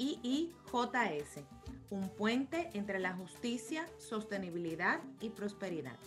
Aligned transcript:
IIJS, 0.00 1.44
un 1.90 2.08
puente 2.08 2.70
entre 2.72 2.98
la 2.98 3.12
justicia, 3.12 3.86
sostenibilidad 3.98 5.02
y 5.20 5.28
prosperidad. 5.28 5.98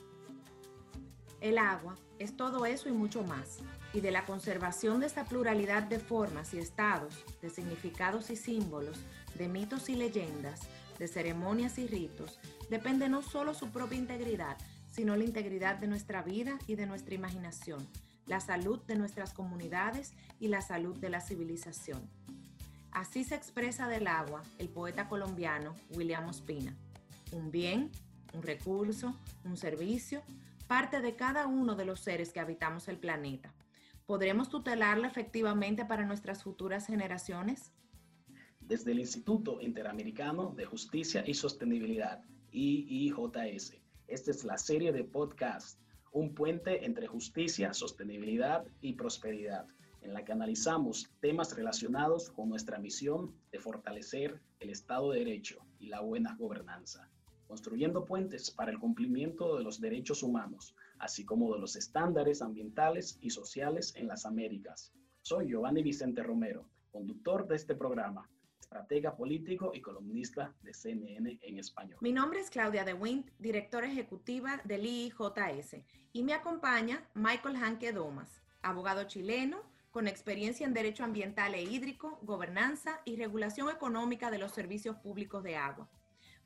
El 1.41 1.59
agua 1.59 1.95
es 2.17 2.35
todo 2.35 2.65
eso 2.65 2.89
y 2.89 2.91
mucho 2.91 3.23
más, 3.23 3.59
y 3.93 4.01
de 4.01 4.09
la 4.09 4.25
conservación 4.25 4.99
de 4.99 5.05
esta 5.05 5.25
pluralidad 5.25 5.83
de 5.83 5.99
formas 5.99 6.55
y 6.55 6.57
estados, 6.57 7.23
de 7.39 7.51
significados 7.51 8.31
y 8.31 8.35
símbolos, 8.35 8.97
de 9.35 9.47
mitos 9.47 9.87
y 9.89 9.95
leyendas, 9.95 10.61
de 10.97 11.07
ceremonias 11.07 11.77
y 11.77 11.85
ritos, 11.85 12.39
depende 12.71 13.09
no 13.09 13.21
solo 13.21 13.53
su 13.53 13.69
propia 13.69 13.99
integridad, 13.99 14.57
sino 14.89 15.15
la 15.15 15.23
integridad 15.23 15.75
de 15.75 15.87
nuestra 15.87 16.23
vida 16.23 16.57
y 16.65 16.73
de 16.73 16.87
nuestra 16.87 17.13
imaginación, 17.13 17.87
la 18.25 18.39
salud 18.39 18.79
de 18.87 18.95
nuestras 18.95 19.33
comunidades 19.33 20.13
y 20.39 20.47
la 20.47 20.61
salud 20.61 20.97
de 20.97 21.09
la 21.11 21.21
civilización. 21.21 22.09
Así 22.93 23.23
se 23.23 23.33
expresa 23.33 23.87
del 23.87 24.05
agua 24.05 24.43
el 24.59 24.69
poeta 24.69 25.09
colombiano 25.09 25.73
William 25.95 26.27
Ospina. 26.27 26.77
Un 27.31 27.49
bien, 27.49 27.89
un 28.35 28.43
recurso, 28.43 29.19
un 29.43 29.57
servicio, 29.57 30.21
parte 30.67 31.01
de 31.01 31.15
cada 31.15 31.47
uno 31.47 31.75
de 31.75 31.85
los 31.85 32.01
seres 32.01 32.31
que 32.31 32.39
habitamos 32.39 32.87
el 32.87 32.99
planeta. 32.99 33.51
¿Podremos 34.05 34.49
tutelarla 34.49 35.07
efectivamente 35.07 35.85
para 35.85 36.05
nuestras 36.05 36.43
futuras 36.43 36.85
generaciones? 36.85 37.71
Desde 38.59 38.91
el 38.91 38.99
Instituto 38.99 39.59
Interamericano 39.59 40.53
de 40.55 40.65
Justicia 40.65 41.23
y 41.25 41.33
Sostenibilidad, 41.33 42.21
IIJS, 42.51 43.75
esta 44.07 44.29
es 44.29 44.43
la 44.43 44.59
serie 44.59 44.91
de 44.91 45.03
podcast, 45.03 45.79
un 46.11 46.35
puente 46.35 46.85
entre 46.85 47.07
justicia, 47.07 47.73
sostenibilidad 47.73 48.67
y 48.81 48.93
prosperidad, 48.93 49.65
en 50.03 50.13
la 50.13 50.23
que 50.23 50.31
analizamos 50.31 51.09
temas 51.19 51.55
relacionados 51.55 52.29
con 52.29 52.49
nuestra 52.49 52.77
misión 52.77 53.33
de 53.51 53.59
fortalecer 53.59 54.41
el 54.59 54.69
Estado 54.69 55.11
de 55.11 55.19
Derecho 55.19 55.65
y 55.79 55.87
la 55.87 56.01
buena 56.01 56.35
gobernanza 56.35 57.09
construyendo 57.53 58.03
puentes 58.03 58.49
para 58.49 58.71
el 58.71 58.79
cumplimiento 58.79 59.57
de 59.57 59.63
los 59.63 59.79
derechos 59.79 60.23
humanos, 60.23 60.75
así 60.97 61.23
como 61.23 61.53
de 61.53 61.59
los 61.59 61.75
estándares 61.75 62.41
ambientales 62.41 63.19
y 63.21 63.29
sociales 63.29 63.93
en 63.95 64.07
las 64.07 64.25
Américas. 64.25 64.91
Soy 65.21 65.49
Giovanni 65.49 65.83
Vicente 65.83 66.23
Romero, 66.23 66.67
conductor 66.91 67.47
de 67.47 67.55
este 67.55 67.75
programa, 67.75 68.27
estratega 68.59 69.15
político 69.15 69.71
y 69.71 69.81
columnista 69.81 70.55
de 70.63 70.73
CNN 70.73 71.37
en 71.43 71.59
español. 71.59 71.99
Mi 72.01 72.11
nombre 72.11 72.39
es 72.39 72.49
Claudia 72.49 72.83
De 72.83 72.95
Wind, 72.95 73.29
directora 73.37 73.85
ejecutiva 73.85 74.59
del 74.63 74.87
IIJS, 74.87 75.75
y 76.11 76.23
me 76.23 76.33
acompaña 76.33 77.07
Michael 77.13 77.57
Hanke 77.57 77.93
Domas, 77.93 78.41
abogado 78.63 79.03
chileno 79.03 79.61
con 79.93 80.07
experiencia 80.07 80.65
en 80.65 80.73
derecho 80.73 81.03
ambiental 81.03 81.53
e 81.53 81.61
hídrico, 81.61 82.17
gobernanza 82.23 82.99
y 83.05 83.15
regulación 83.15 83.69
económica 83.69 84.31
de 84.31 84.39
los 84.39 84.51
servicios 84.51 84.95
públicos 84.95 85.43
de 85.43 85.55
agua. 85.55 85.87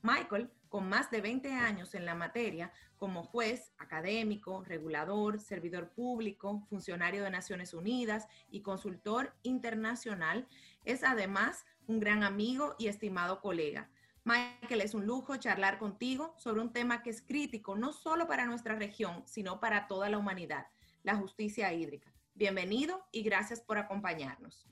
Michael, 0.01 0.51
con 0.67 0.89
más 0.89 1.09
de 1.11 1.21
20 1.21 1.53
años 1.53 1.95
en 1.95 2.05
la 2.05 2.13
materia, 2.13 2.73
como 2.97 3.23
juez, 3.23 3.71
académico, 3.77 4.65
regulador, 4.65 5.39
servidor 5.39 5.91
público, 5.91 6.65
funcionario 6.69 7.23
de 7.23 7.29
Naciones 7.29 7.73
Unidas 7.73 8.27
y 8.51 8.63
consultor 8.63 9.33
internacional, 9.43 10.45
es 10.83 11.05
además 11.05 11.65
un 11.87 12.01
gran 12.01 12.23
amigo 12.23 12.75
y 12.77 12.87
estimado 12.87 13.39
colega. 13.39 13.89
Michael, 14.25 14.81
es 14.81 14.93
un 14.93 15.05
lujo 15.05 15.37
charlar 15.37 15.79
contigo 15.79 16.35
sobre 16.37 16.59
un 16.59 16.73
tema 16.73 17.01
que 17.01 17.11
es 17.11 17.21
crítico 17.21 17.77
no 17.77 17.93
solo 17.93 18.27
para 18.27 18.45
nuestra 18.45 18.75
región, 18.75 19.23
sino 19.25 19.61
para 19.61 19.87
toda 19.87 20.09
la 20.09 20.17
humanidad, 20.17 20.67
la 21.03 21.15
justicia 21.15 21.71
hídrica. 21.71 22.11
Bienvenido 22.38 23.03
y 23.11 23.23
gracias 23.23 23.61
por 23.61 23.80
acompañarnos. 23.80 24.69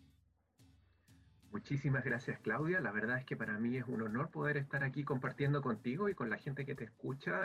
Muchísimas 1.49 2.03
gracias 2.03 2.39
Claudia, 2.41 2.79
la 2.79 2.91
verdad 2.91 3.17
es 3.17 3.25
que 3.25 3.35
para 3.35 3.57
mí 3.57 3.75
es 3.75 3.85
un 3.87 4.03
honor 4.03 4.29
poder 4.29 4.57
estar 4.57 4.83
aquí 4.83 5.03
compartiendo 5.03 5.63
contigo 5.63 6.07
y 6.07 6.13
con 6.13 6.29
la 6.29 6.37
gente 6.37 6.63
que 6.63 6.75
te 6.75 6.83
escucha 6.83 7.41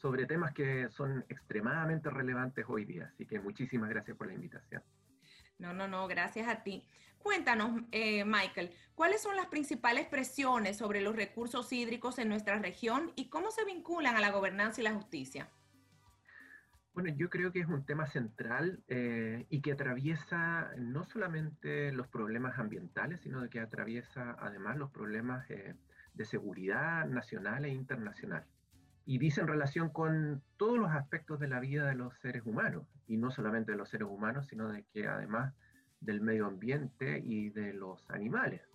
sobre 0.00 0.26
temas 0.26 0.52
que 0.52 0.88
son 0.90 1.24
extremadamente 1.28 2.10
relevantes 2.10 2.64
hoy 2.66 2.86
día, 2.86 3.12
así 3.14 3.24
que 3.24 3.38
muchísimas 3.38 3.88
gracias 3.88 4.16
por 4.16 4.26
la 4.26 4.34
invitación. 4.34 4.82
No, 5.58 5.72
no, 5.72 5.86
no, 5.86 6.08
gracias 6.08 6.48
a 6.48 6.64
ti. 6.64 6.84
Cuéntanos, 7.18 7.82
eh, 7.92 8.24
Michael, 8.24 8.74
¿cuáles 8.96 9.22
son 9.22 9.36
las 9.36 9.46
principales 9.46 10.06
presiones 10.06 10.78
sobre 10.78 11.02
los 11.02 11.14
recursos 11.14 11.72
hídricos 11.72 12.18
en 12.18 12.28
nuestra 12.28 12.58
región 12.58 13.12
y 13.14 13.28
cómo 13.28 13.52
se 13.52 13.64
vinculan 13.64 14.16
a 14.16 14.20
la 14.20 14.32
gobernanza 14.32 14.80
y 14.80 14.84
la 14.84 14.94
justicia? 14.94 15.48
Bueno, 16.94 17.08
yo 17.16 17.30
creo 17.30 17.52
que 17.52 17.60
es 17.60 17.68
un 17.68 17.86
tema 17.86 18.06
central 18.06 18.82
eh, 18.86 19.46
y 19.48 19.62
que 19.62 19.72
atraviesa 19.72 20.70
no 20.76 21.04
solamente 21.04 21.90
los 21.90 22.06
problemas 22.08 22.58
ambientales, 22.58 23.22
sino 23.22 23.48
que 23.48 23.60
atraviesa 23.60 24.36
además 24.38 24.76
los 24.76 24.90
problemas 24.90 25.48
eh, 25.50 25.74
de 26.12 26.24
seguridad 26.26 27.06
nacional 27.06 27.64
e 27.64 27.70
internacional. 27.70 28.44
Y 29.06 29.18
dice 29.18 29.40
en 29.40 29.48
relación 29.48 29.88
con 29.88 30.42
todos 30.58 30.78
los 30.78 30.90
aspectos 30.90 31.40
de 31.40 31.48
la 31.48 31.60
vida 31.60 31.86
de 31.86 31.94
los 31.94 32.14
seres 32.18 32.42
humanos, 32.44 32.86
y 33.06 33.16
no 33.16 33.30
solamente 33.30 33.72
de 33.72 33.78
los 33.78 33.88
seres 33.88 34.08
humanos, 34.08 34.46
sino 34.48 34.70
de 34.70 34.84
que 34.92 35.08
además 35.08 35.54
del 36.00 36.20
medio 36.20 36.46
ambiente 36.46 37.22
y 37.24 37.48
de 37.48 37.72
los 37.72 38.08
animales. 38.10 38.71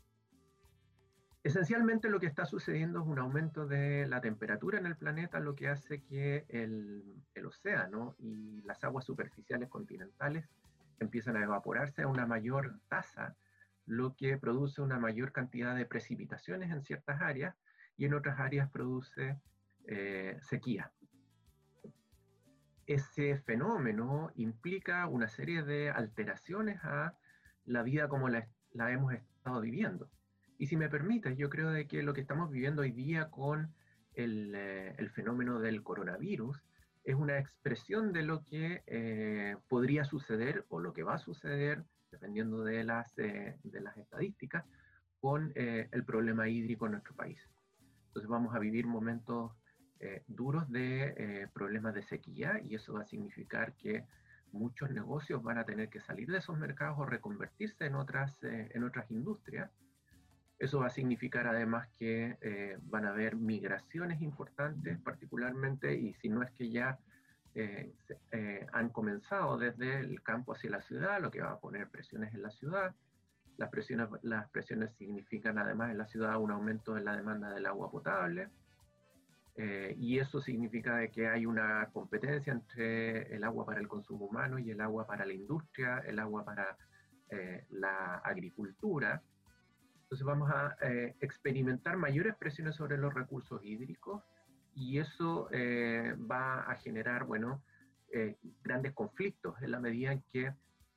Esencialmente 1.48 2.10
lo 2.10 2.20
que 2.20 2.26
está 2.26 2.46
sucediendo 2.46 3.00
es 3.00 3.08
un 3.08 3.20
aumento 3.20 3.66
de 3.66 4.06
la 4.06 4.20
temperatura 4.20 4.80
en 4.80 4.86
el 4.86 4.98
planeta, 4.98 5.40
lo 5.40 5.56
que 5.56 5.70
hace 5.70 6.04
que 6.04 6.46
el, 6.50 7.24
océano 7.46 8.18
y 8.20 8.62
las 8.64 8.84
aguas 8.84 9.06
superficiales 9.06 9.70
continentales 9.70 10.50
empiezan 11.00 11.38
a 11.38 11.44
evaporarse 11.44 12.02
a 12.02 12.10
una 12.10 12.26
mayor 12.26 12.78
tasa, 12.90 13.38
lo 13.86 14.14
que 14.14 14.38
produce 14.38 14.82
una 14.82 15.00
mayor 15.00 15.32
cantidad 15.32 15.74
de 15.74 15.86
precipitaciones 15.86 16.70
en 16.70 16.82
ciertas 16.82 17.22
áreas 17.22 17.56
y 17.96 18.04
en 18.04 18.16
otras 18.16 18.42
áreas 18.42 18.70
produce 18.70 19.40
eh, 19.86 20.38
sequía. 20.42 20.92
Ese 22.88 23.38
fenómeno 23.38 24.32
implica 24.36 25.08
una 25.08 25.30
serie 25.30 25.64
de 25.64 25.92
alteraciones 25.92 26.84
a 26.84 27.16
la 27.64 27.84
vida 27.84 28.10
como 28.10 28.28
la 28.28 28.46
hemos 28.92 29.14
estado 29.14 29.62
viviendo. 29.62 30.10
Y 30.58 30.68
si 30.68 30.76
me 30.76 30.90
permites, 30.90 31.38
yo 31.38 31.50
creo 31.50 31.70
de 31.70 31.88
que 31.88 32.02
lo 32.02 32.14
que 32.14 32.22
estamos 32.22 32.52
viviendo 32.52 32.82
hoy 32.82 32.92
día 32.92 33.30
con 33.30 33.74
el, 34.16 34.54
eh, 34.56 34.96
el 34.98 35.10
fenómeno 35.12 35.60
del 35.60 35.84
coronavirus 35.84 36.64
es 37.04 37.16
una 37.16 37.38
expresión 37.38 38.12
de 38.12 38.24
lo 38.24 38.44
que 38.44 38.84
eh, 38.88 39.56
podría 39.70 40.04
suceder 40.04 40.66
o 40.70 40.80
lo 40.80 40.94
que 40.94 41.04
va 41.04 41.16
a 41.16 41.20
suceder, 41.20 41.84
dependiendo 42.12 42.64
de 42.64 42.84
las, 42.84 43.18
eh, 43.20 43.58
de 43.64 43.82
las 43.82 43.96
estadísticas, 43.98 44.66
con 45.20 45.52
el 45.56 46.06
problema 46.06 46.48
hídrico 46.48 46.86
en 46.86 46.92
nuestro 46.92 47.16
país. 47.16 47.40
Entonces 48.08 48.30
vamos 48.30 48.54
a 48.56 48.60
vivir 48.60 48.86
momentos 48.86 49.52
duros 50.28 50.70
de 50.70 51.50
problemas 51.54 51.96
de 51.96 52.04
sequía 52.04 52.62
y 52.64 52.76
eso 52.76 52.94
va 52.94 53.02
a 53.02 53.06
significar 53.06 53.74
que 53.74 54.06
muchos 54.52 54.92
negocios 54.92 55.42
van 55.42 55.58
a 55.58 55.66
tener 55.66 55.90
que 55.90 56.00
salir 56.00 56.30
de 56.30 56.38
esos 56.38 56.56
mercados 56.60 57.00
o 57.00 57.06
reconvertirse 57.06 57.88
en 57.88 57.96
otras, 57.96 58.38
en 58.44 58.84
otras 58.84 59.10
industrias 59.10 59.72
eso 60.60 60.80
va 60.80 60.88
a 60.88 60.92
significar 60.92 61.48
además 61.48 61.88
que 62.00 62.38
eh, 62.42 62.78
van 62.84 63.06
a 63.06 63.10
haber 63.10 63.36
migraciones 63.36 64.22
importantes, 64.22 65.00
particularmente, 65.00 65.96
y 65.96 66.14
si 66.16 66.30
no 66.30 66.42
es 66.42 66.52
que 66.52 66.70
ya 66.70 66.98
eh, 67.54 67.94
eh, 68.32 68.66
han 68.74 68.90
comenzado 68.90 69.58
desde 69.58 70.00
el 70.00 70.22
campo 70.24 70.54
hacia 70.54 70.72
la 70.72 70.82
ciudad, 70.82 71.22
lo 71.22 71.30
que 71.30 71.42
va 71.42 71.52
a 71.52 71.60
poner 71.60 71.90
presiones 71.90 72.34
en 72.34 72.42
la 72.42 72.50
ciudad. 72.50 72.96
Las 73.58 73.70
presiones, 73.70 74.10
las 74.24 74.50
presiones 74.50 74.92
significan 74.98 75.60
además 75.60 75.92
en 75.92 76.00
la 76.00 76.08
ciudad 76.08 76.38
un 76.38 76.52
aumento 76.52 76.98
en 76.98 77.06
la 77.06 77.16
demanda 77.16 77.52
del 77.52 77.66
agua 77.66 77.92
potable. 77.92 78.50
y 79.98 80.20
eso 80.20 80.40
significa 80.40 80.98
de 80.98 81.10
que 81.10 81.28
hay 81.28 81.48
una 81.48 81.90
competencia 81.92 82.54
entre 82.54 83.36
el 83.36 83.44
agua 83.44 83.66
para 83.66 83.80
el 83.80 83.88
consumo 83.88 84.26
humano 84.26 84.60
y 84.60 84.70
el 84.70 84.80
agua 84.82 85.08
para 85.08 85.26
la 85.26 85.34
industria, 85.34 86.04
el 86.06 86.20
agua 86.20 86.46
para 86.46 86.78
la 87.70 88.18
agricultura. 88.24 89.24
Entonces 90.08 90.26
vamos 90.26 90.50
a 90.50 90.78
eh, 90.84 91.18
experimentar 91.20 91.98
mayores 91.98 92.34
presiones 92.38 92.76
sobre 92.76 92.98
los 92.98 93.14
recursos 93.14 93.62
hídricos 93.62 94.24
y 94.74 95.00
eso 95.00 95.50
eh, 95.52 96.16
va 96.32 96.62
a 96.62 96.76
generar, 96.76 97.26
bueno, 97.26 97.62
eh, 98.14 98.38
grandes 98.64 98.94
conflictos 98.94 99.62
en 99.62 99.72
la 99.72 99.82
medida 99.82 100.14
en 100.14 100.22
que 100.32 100.54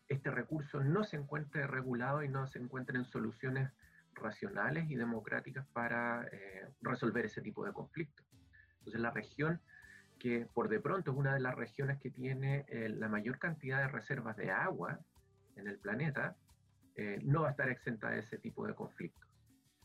este 0.07 0.31
recurso 0.31 0.79
no 0.79 1.03
se 1.03 1.17
encuentre 1.17 1.67
regulado 1.67 2.23
y 2.23 2.29
no 2.29 2.47
se 2.47 2.61
encuentren 2.61 3.05
soluciones 3.05 3.73
racionales 4.15 4.89
y 4.89 4.95
democráticas 4.95 5.67
para 5.73 6.29
resolver 6.81 7.25
ese 7.25 7.43
tipo 7.43 7.65
de 7.65 7.73
conflictos. 7.73 8.25
Entonces 8.79 9.01
la 9.01 9.11
región 9.11 9.61
que 10.21 10.47
por 10.55 10.69
de 10.69 10.79
pronto 10.79 11.11
es 11.11 11.17
una 11.17 11.35
de 11.35 11.41
las 11.41 11.57
regiones 11.57 11.99
que 11.99 12.11
tiene 12.11 12.65
la 12.71 13.09
mayor 13.09 13.41
cantidad 13.41 13.79
de 13.79 13.89
reservas 13.89 14.37
de 14.37 14.53
agua 14.53 15.01
en 15.57 15.67
el 15.67 15.79
planeta, 15.79 16.37
eh, 17.01 17.19
no 17.23 17.41
va 17.41 17.49
a 17.49 17.51
estar 17.53 17.71
exenta 17.71 18.11
de 18.11 18.19
ese 18.19 18.37
tipo 18.37 18.67
de 18.67 18.75
conflictos. 18.75 19.27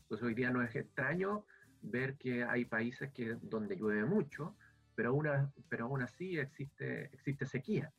Pues 0.06 0.22
hoy 0.22 0.34
día 0.34 0.50
no 0.50 0.62
es 0.62 0.76
extraño 0.76 1.46
ver 1.80 2.18
que 2.18 2.44
hay 2.44 2.66
países 2.66 3.10
que, 3.12 3.38
donde 3.40 3.74
llueve 3.74 4.04
mucho, 4.04 4.54
pero, 4.94 5.14
una, 5.14 5.50
aún 5.80 6.02
así 6.02 6.38
existe, 6.38 7.04
existe 7.14 7.46
sequía. 7.46 7.90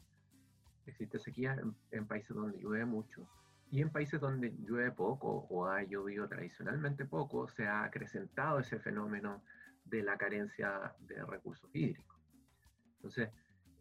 Existe 0.86 1.18
sequía 1.18 1.60
en, 1.90 2.06
países 2.06 2.36
donde 2.36 2.60
llueve 2.60 2.86
mucho. 2.86 3.28
Y 3.72 3.82
en 3.82 3.90
países 3.90 4.22
donde 4.22 4.56
llueve 4.60 4.92
poco 4.92 5.48
o 5.50 5.66
ha 5.66 5.82
llovido 5.82 6.28
tradicionalmente 6.28 7.06
poco, 7.06 7.48
se 7.48 7.66
ha 7.66 7.86
acrecentado 7.86 8.60
ese 8.60 8.78
fenómeno 8.78 9.44
de 9.84 10.04
la 10.04 10.16
carencia 10.16 10.94
de 11.00 11.26
recursos 11.26 11.72
hídricos. 11.74 12.22
Entonces, 12.98 13.32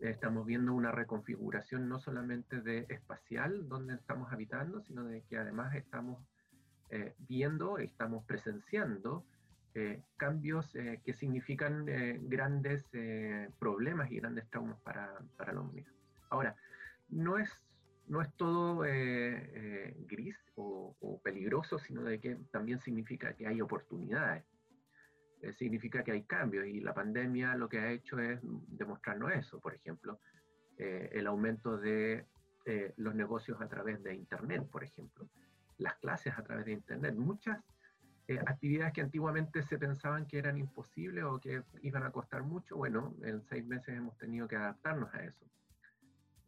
estamos 0.00 0.46
viendo 0.46 0.75
una 0.75 0.93
reconfiguración 0.93 1.88
no 1.88 1.98
solamente 1.98 2.60
de 2.60 2.87
espacial 2.88 3.69
donde 3.69 3.94
estamos 3.94 4.32
habitando, 4.32 4.81
sino 4.82 5.04
de 5.04 5.22
que 5.22 5.38
además 5.38 5.75
estamos 5.75 6.19
eh, 6.90 7.14
viendo, 7.19 7.78
estamos 7.78 8.25
presenciando 8.26 9.25
eh, 9.75 10.02
cambios 10.16 10.75
eh, 10.76 11.00
que 11.04 11.12
significan 11.14 11.87
grandes 12.28 12.84
problemas 13.58 14.10
y 14.10 14.16
grandes 14.16 14.48
traumas 14.50 14.81
para, 14.81 15.19
para, 15.37 15.52
la 15.52 15.60
humanidad. 15.60 15.90
Ahora, 16.31 16.56
no 17.08 17.38
es, 17.38 17.50
no 18.06 18.22
es 18.22 18.32
todo 18.37 18.81
gris 20.06 20.37
o, 20.54 20.94
o, 21.00 21.20
peligroso, 21.20 21.78
sino 21.78 22.02
de 22.02 22.20
que 22.20 22.37
también 22.50 22.81
significa 22.81 23.34
que 23.34 23.46
hay 23.46 23.60
oportunidades. 23.60 24.44
Significa 25.59 26.03
que 26.03 26.12
hay 26.12 26.23
cambios 26.25 26.67
y 26.67 26.81
la 26.81 26.94
pandemia 26.94 27.55
lo 27.55 27.69
que 27.69 27.79
ha 27.79 27.91
hecho 27.91 28.19
es 28.19 28.41
demostrarnos 28.43 29.33
eso. 29.33 29.61
Por 29.61 29.75
ejemplo, 29.75 30.21
el 30.79 31.27
aumento 31.27 31.79
de 31.79 32.27
los 32.97 33.15
negocios 33.15 33.61
a 33.61 33.69
través 33.69 34.03
de 34.03 34.15
Internet, 34.15 34.69
por 34.71 34.83
ejemplo 34.83 35.29
las 35.79 35.94
clases 35.97 36.33
a 36.37 36.43
través 36.43 36.67
de 36.67 36.73
Internet. 36.73 37.15
Muchas 37.15 37.59
eh, 38.29 38.38
actividades 38.47 38.93
que 38.93 39.03
antiguamente 39.03 39.62
se 39.62 39.79
pensaban 39.79 40.27
que 40.27 40.38
eran 40.38 40.59
imposibles 40.59 41.25
o 41.25 41.38
que 41.38 41.62
iban 41.83 42.03
a 42.03 42.11
costar 42.11 42.43
mucho, 42.43 42.77
bueno, 42.77 43.15
en 43.23 43.43
seis 43.43 43.65
meses 43.65 43.97
hemos 43.97 44.17
tenido 44.19 44.49
que 44.49 44.56
adaptarnos 44.56 45.12
a 45.15 45.23
eso. 45.25 45.44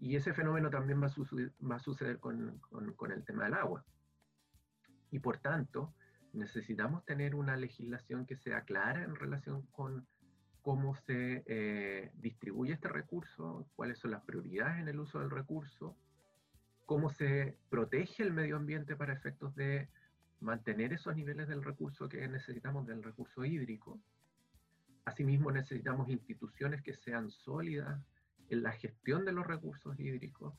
Y 0.01 0.17
ese 0.17 0.33
fenómeno 0.33 0.71
también 0.71 1.03
va 1.03 1.07
a, 1.07 1.79
suceder, 1.79 2.19
con, 2.21 2.61
el 3.11 3.25
tema 3.25 3.45
del 3.45 3.55
agua. 3.55 3.85
Y 5.11 5.19
por 5.19 5.39
tanto, 5.39 5.95
necesitamos 6.33 7.05
tener 7.05 7.35
una 7.35 7.57
legislación 7.57 8.27
que 8.27 8.37
sea 8.37 8.63
clara 8.63 9.03
en 9.03 9.15
relación 9.17 9.63
con 9.73 10.07
cómo 10.63 10.95
se 10.95 11.45
eh, 11.47 12.11
distribuye 12.15 12.75
este 12.75 12.89
recurso, 12.89 13.67
cuáles 13.75 13.99
son 13.99 14.11
las 14.11 14.23
prioridades 14.23 14.81
en 14.81 14.89
el 14.89 15.01
uso 15.01 15.19
del 15.21 15.31
recurso, 15.31 15.97
cómo 16.85 17.11
se 17.11 17.57
protege 17.71 18.23
el 18.23 18.33
medio 18.33 18.57
ambiente 18.57 18.97
para 18.97 19.13
efectos 19.13 19.55
de 19.55 19.89
mantener 20.41 20.93
esos 20.93 21.17
niveles 21.17 21.49
del 21.49 21.65
recurso 21.65 22.09
que 22.09 22.27
necesitamos, 22.29 22.87
del 22.87 23.03
recurso 23.03 23.45
hídrico. 23.45 24.01
Asimismo, 25.05 25.51
necesitamos 25.51 26.09
instituciones 26.09 26.83
que 26.83 26.95
sean 26.95 27.31
sólidas 27.31 28.01
en 28.51 28.63
la 28.63 28.73
gestión 28.73 29.25
de 29.25 29.33
los 29.33 29.47
recursos 29.47 29.99
hídricos 29.99 30.55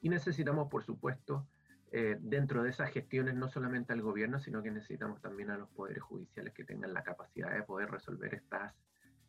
y 0.00 0.08
necesitamos, 0.08 0.68
por 0.68 0.84
supuesto, 0.84 1.46
eh, 1.92 2.16
dentro 2.20 2.62
de 2.62 2.70
esas 2.70 2.90
gestiones 2.90 3.34
no 3.34 3.48
solamente 3.48 3.92
al 3.92 4.02
gobierno, 4.02 4.38
sino 4.38 4.62
que 4.62 4.70
necesitamos 4.70 5.20
también 5.20 5.50
a 5.50 5.58
los 5.58 5.68
poderes 5.70 6.02
judiciales 6.02 6.54
que 6.54 6.64
tengan 6.64 6.92
la 6.92 7.02
capacidad 7.02 7.52
de 7.52 7.62
poder 7.62 7.90
resolver 7.90 8.34
estas 8.34 8.74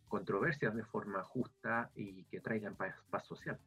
controversias 0.08 0.76
de 0.76 0.84
forma 0.84 1.24
justa 1.24 1.90
y 1.96 2.26
que 2.26 2.42
traigan 2.42 2.76
paz 2.76 3.26
social. 3.26 3.60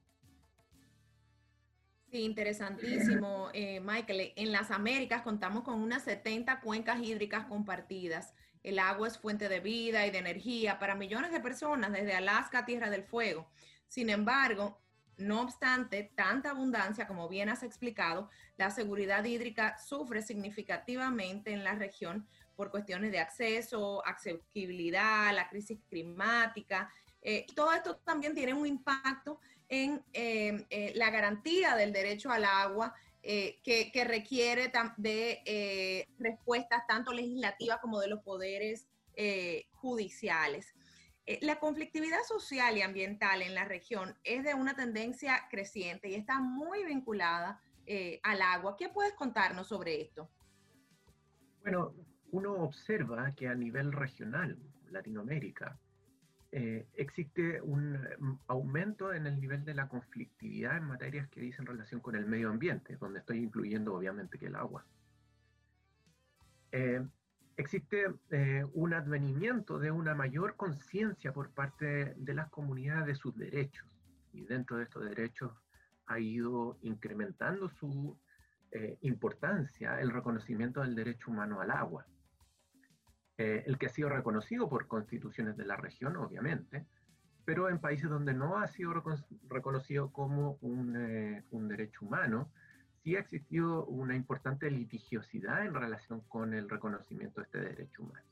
Sí, 2.15 2.23
interesantísimo, 2.23 3.49
eh, 3.53 3.81
Michael. 3.81 4.33
En 4.37 4.53
las 4.53 4.71
Américas 4.71 5.23
contamos 5.23 5.65
con 5.65 5.81
unas 5.81 6.05
70 6.05 6.61
cuencas 6.61 7.01
hídricas 7.01 7.47
compartidas. 7.47 8.33
El 8.63 8.79
agua 8.79 9.09
es 9.09 9.19
fuente 9.19 9.49
de 9.49 9.59
vida 9.59 10.07
y 10.07 10.13
de 10.13 10.19
energía 10.19 10.79
para 10.79 10.95
millones 10.95 11.33
de 11.33 11.41
personas 11.41 11.91
desde 11.91 12.15
Alaska 12.15 12.61
a 12.61 12.65
Tierra 12.67 12.89
del 12.89 13.03
Fuego. 13.03 13.49
Sin 13.89 14.11
embargo, 14.11 14.79
no 15.17 15.43
obstante 15.43 16.13
tanta 16.15 16.51
abundancia, 16.51 17.07
como 17.07 17.29
bien 17.29 17.49
has 17.49 17.63
explicado, 17.63 18.31
la 18.57 18.71
seguridad 18.71 19.25
hídrica 19.25 19.79
sufre 19.79 20.23
significativamente 20.23 21.53
en 21.53 21.65
la 21.65 21.75
región 21.75 22.27
por 22.57 22.71
cuestiones 22.71 23.11
de 23.13 23.19
acceso, 23.19 24.07
accesibilidad, 24.07 25.35
la 25.35 25.49
crisis 25.49 25.79
climática. 25.89 26.93
Eh, 27.23 27.47
todo 27.55 27.73
esto 27.73 27.97
también 28.05 28.35
tiene 28.35 28.55
un 28.55 28.67
impacto 28.67 29.41
en 29.69 30.05
eh, 30.13 30.67
eh, 30.71 30.93
la 30.95 31.11
garantía 31.11 31.75
del 31.75 31.93
derecho 31.93 32.31
al 32.31 32.45
agua 32.45 32.95
que, 33.23 34.05
requiere 34.07 34.71
de 34.99 36.07
respuestas 36.19 36.87
tanto 36.87 37.11
legislativas 37.11 37.79
como 37.79 37.99
de 37.99 38.09
los 38.09 38.21
poderes 38.21 38.87
judiciales. 39.71 40.75
La 41.41 41.59
conflictividad 41.59 42.23
social 42.29 42.77
y 42.77 42.83
ambiental 42.83 43.43
en 43.43 43.55
la 43.55 43.65
región 43.65 44.15
es 44.25 44.45
de 44.45 44.55
una 44.55 44.75
tendencia 44.75 45.47
creciente 45.51 46.09
y 46.09 46.15
está 46.15 46.41
muy 46.41 46.85
vinculada 46.85 47.61
al 48.23 48.43
agua. 48.43 48.77
¿Qué 48.77 48.89
puedes 48.89 49.15
contarnos 49.15 49.69
sobre 49.69 50.01
esto? 50.01 50.31
Bueno, 51.63 51.95
uno 52.33 52.53
observa 52.55 53.33
que 53.35 53.49
a 53.49 53.55
nivel 53.55 53.93
regional, 53.93 54.59
Latinoamérica, 54.91 55.79
eh, 56.57 56.87
existe 56.95 57.61
un 57.63 57.95
mm, 57.95 58.39
aumento 58.47 59.13
en 59.13 59.27
el 59.27 59.41
nivel 59.41 59.65
de 59.65 59.75
la 59.75 59.89
conflictividad 59.89 60.77
en 60.77 60.85
materias 60.85 61.29
que 61.29 61.41
dicen 61.41 61.67
relación 61.67 62.01
con 62.01 62.15
el 62.15 62.27
medio 62.27 62.51
ambiente, 62.51 62.97
donde 62.97 63.19
estoy 63.21 63.39
incluyendo 63.39 63.95
obviamente 63.95 64.39
que 64.39 64.47
el 64.47 64.55
agua. 64.55 64.85
Eh, 66.71 67.05
existe 67.57 68.07
eh, 68.31 68.65
un 68.73 68.95
advenimiento 68.95 69.79
de 69.79 69.91
una 69.91 70.15
mayor 70.15 70.57
conciencia 70.57 71.33
por 71.33 71.51
parte 71.51 72.15
de 72.17 72.35
las 72.35 72.51
comunidades 72.51 73.07
de 73.07 73.15
sus 73.15 73.37
derechos, 73.37 73.87
y 74.33 74.45
dentro 74.45 74.77
de 74.77 74.85
estos 74.85 75.05
derechos 75.05 75.53
ha 76.07 76.19
ido 76.19 76.79
incrementando 76.83 77.69
su 77.69 78.19
importancia 79.03 80.01
el 80.01 80.11
reconocimiento 80.11 80.81
del 80.81 80.97
derecho 80.97 81.31
humano 81.31 81.61
al 81.61 81.71
agua. 81.71 82.05
Eh, 83.37 83.65
el 83.67 83.79
que 83.79 83.87
ha 83.87 83.89
sido 83.89 84.09
reconocido 84.09 84.69
por 84.69 84.87
constituciones 84.87 85.57
de 85.57 85.65
la 85.65 85.77
región, 85.77 86.17
obviamente, 86.17 86.87
pero 87.45 87.69
en 87.69 87.81
países 87.81 88.09
donde 88.09 88.33
no 88.33 88.59
ha 88.59 88.69
sido 88.69 88.95
reconocido 89.49 90.13
como 90.13 90.59
eh, 90.97 91.43
un, 91.51 91.69
derecho 91.69 92.05
humano, 92.05 92.53
sí 93.05 93.17
ha 93.17 93.21
existido 93.21 93.85
una 93.85 94.17
importante 94.17 94.71
litigiosidad 94.71 95.67
en 95.67 95.75
relación 95.75 96.23
con 96.23 96.55
el 96.55 96.71
reconocimiento 96.71 97.41
de 97.41 97.45
este 97.45 97.59
derecho 97.61 98.03
humano. 98.03 98.25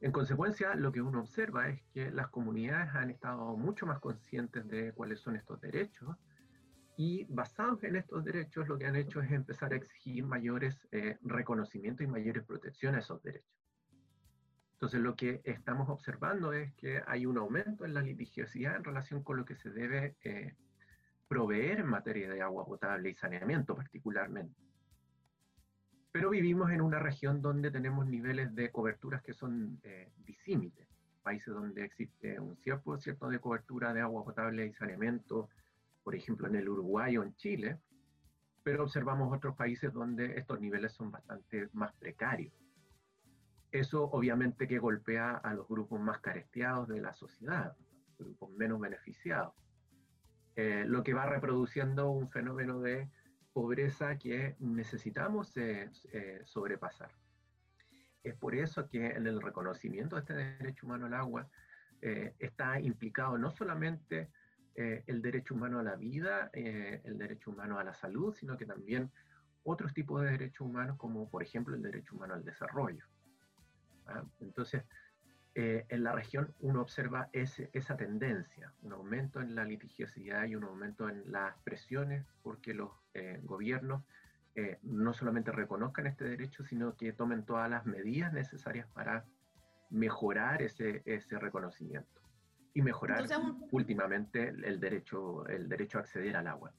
En 0.00 0.10
consecuencia, 0.10 0.74
lo 0.74 0.90
que 0.90 1.02
uno 1.02 1.20
observa 1.20 1.68
es 1.68 1.82
que 1.92 2.10
las 2.10 2.28
comunidades 2.28 2.94
han 2.94 3.10
estado 3.10 3.54
mucho 3.56 3.84
más 3.84 4.00
conscientes 4.00 4.66
de 4.68 4.92
cuáles 4.92 5.20
son 5.20 5.36
estos 5.36 5.60
derechos 5.60 6.16
y 6.96 7.24
basados 7.28 7.84
en 7.84 7.96
estos 7.96 8.24
derechos 8.24 8.68
lo 8.68 8.78
que 8.78 8.86
han 8.86 8.96
hecho 8.96 9.20
es 9.20 9.30
empezar 9.30 9.74
a 9.74 9.76
exigir 9.76 10.24
mayores 10.24 10.88
eh, 10.92 11.18
reconocimientos 11.22 12.06
y 12.06 12.08
mayores 12.08 12.42
protecciones 12.44 13.00
a 13.00 13.04
esos 13.04 13.22
derechos. 13.22 13.52
Entonces 14.72 15.00
lo 15.00 15.14
que 15.14 15.42
estamos 15.44 15.90
observando 15.90 16.54
es 16.54 16.72
que 16.74 17.02
hay 17.06 17.26
un 17.26 17.36
aumento 17.36 17.84
en 17.84 17.92
la 17.92 18.00
litigiosidad 18.00 18.76
en 18.76 18.84
relación 18.84 19.22
con 19.22 19.36
lo 19.36 19.44
que 19.44 19.56
se 19.56 19.70
debe 19.70 20.16
eh, 20.24 20.54
proveer 21.28 21.80
en 21.80 21.86
materia 21.86 22.30
de 22.30 22.42
agua 22.42 22.64
potable 22.64 23.10
y 23.10 23.14
saneamiento 23.14 23.74
particularmente. 23.74 24.60
Pero 26.12 26.30
vivimos 26.30 26.70
en 26.70 26.80
una 26.80 26.98
región 26.98 27.42
donde 27.42 27.70
tenemos 27.70 28.06
niveles 28.06 28.54
de 28.54 28.70
coberturas 28.70 29.22
que 29.22 29.34
son 29.34 29.78
eh, 29.82 30.10
disímiles. 30.24 30.88
Países 31.22 31.52
donde 31.52 31.84
existe 31.84 32.40
un 32.40 32.56
cierto, 32.56 32.96
cierto 32.98 33.28
de 33.28 33.40
cobertura 33.40 33.92
de 33.92 34.00
agua 34.00 34.24
potable 34.24 34.66
y 34.66 34.72
saneamiento, 34.72 35.48
por 36.04 36.14
ejemplo 36.14 36.46
en 36.46 36.56
el 36.56 36.68
Uruguay 36.68 37.16
o 37.18 37.22
en 37.22 37.34
Chile, 37.34 37.78
pero 38.62 38.84
observamos 38.84 39.32
otros 39.36 39.56
países 39.56 39.92
donde 39.92 40.38
estos 40.38 40.60
niveles 40.60 40.92
son 40.92 41.10
bastante 41.10 41.68
más 41.72 41.92
precarios. 41.94 42.54
Eso 43.70 44.04
obviamente 44.04 44.66
que 44.66 44.78
golpea 44.78 45.36
a 45.36 45.52
los 45.52 45.68
grupos 45.68 46.00
más 46.00 46.20
caresteados 46.20 46.88
de 46.88 47.00
la 47.00 47.12
sociedad, 47.12 47.76
grupos 48.18 48.50
menos 48.52 48.80
beneficiados, 48.80 49.52
eh, 50.56 50.84
lo 50.86 51.02
que 51.02 51.12
va 51.12 51.26
reproduciendo 51.26 52.10
un 52.10 52.30
fenómeno 52.30 52.80
de 52.80 53.10
pobreza 53.52 54.16
que 54.16 54.56
necesitamos 54.58 55.54
eh, 55.58 55.90
eh, 56.12 56.40
sobrepasar. 56.44 57.10
Es 58.22 58.34
por 58.34 58.54
eso 58.54 58.88
que 58.88 59.06
en 59.06 59.26
el 59.26 59.40
reconocimiento 59.42 60.16
de 60.16 60.20
este 60.20 60.34
derecho 60.34 60.86
humano 60.86 61.06
al 61.06 61.14
agua 61.14 61.48
está 62.38 62.78
implicado 62.78 63.38
no 63.38 63.50
solamente 63.50 64.30
el 64.74 65.22
derecho 65.22 65.54
humano 65.54 65.80
a 65.80 65.82
la 65.82 65.96
vida, 65.96 66.50
el 66.52 67.18
derecho 67.18 67.50
humano 67.50 67.78
a 67.78 67.84
la 67.84 67.94
salud, 67.94 68.34
sino 68.34 68.56
que 68.56 68.66
también 68.66 69.10
otros 69.64 69.92
tipos 69.92 70.22
de 70.22 70.30
derechos 70.30 70.60
humanos 70.60 70.96
como 70.98 71.28
por 71.28 71.42
ejemplo 71.42 71.74
el 71.74 71.82
derecho 71.82 72.14
humano 72.14 72.34
al 72.34 72.44
desarrollo. 72.44 73.04
¿ah? 74.06 74.22
Entonces, 74.40 74.84
eh, 75.58 75.86
en 75.88 76.04
la 76.04 76.12
región 76.12 76.52
uno 76.60 76.82
observa 76.82 77.30
ese, 77.32 77.70
esa 77.72 77.96
tendencia, 77.96 78.74
un 78.82 78.92
aumento 78.92 79.40
en 79.40 79.54
la 79.54 79.64
litigiosidad 79.64 80.44
y 80.44 80.54
un 80.54 80.64
aumento 80.64 81.08
en 81.08 81.32
las 81.32 81.56
presiones 81.64 82.26
porque 82.42 82.74
los 82.74 82.90
eh, 83.14 83.40
gobiernos 83.42 84.02
eh, 84.54 84.78
no 84.82 85.14
solamente 85.14 85.52
reconozcan 85.52 86.06
este 86.06 86.26
derecho, 86.26 86.62
sino 86.62 86.94
que 86.94 87.14
tomen 87.14 87.46
todas 87.46 87.70
las 87.70 87.86
medidas 87.86 88.34
necesarias 88.34 88.86
para 88.92 89.24
mejorar 89.88 90.60
ese, 90.60 91.00
ese 91.06 91.38
reconocimiento 91.38 92.20
y 92.74 92.82
mejorar 92.82 93.24
últimamente 93.70 94.50
el 94.50 94.78
derecho, 94.78 95.46
el 95.46 95.70
derecho 95.70 95.96
a 95.96 96.02
acceder 96.02 96.36
al 96.36 96.48
agua. 96.48 96.74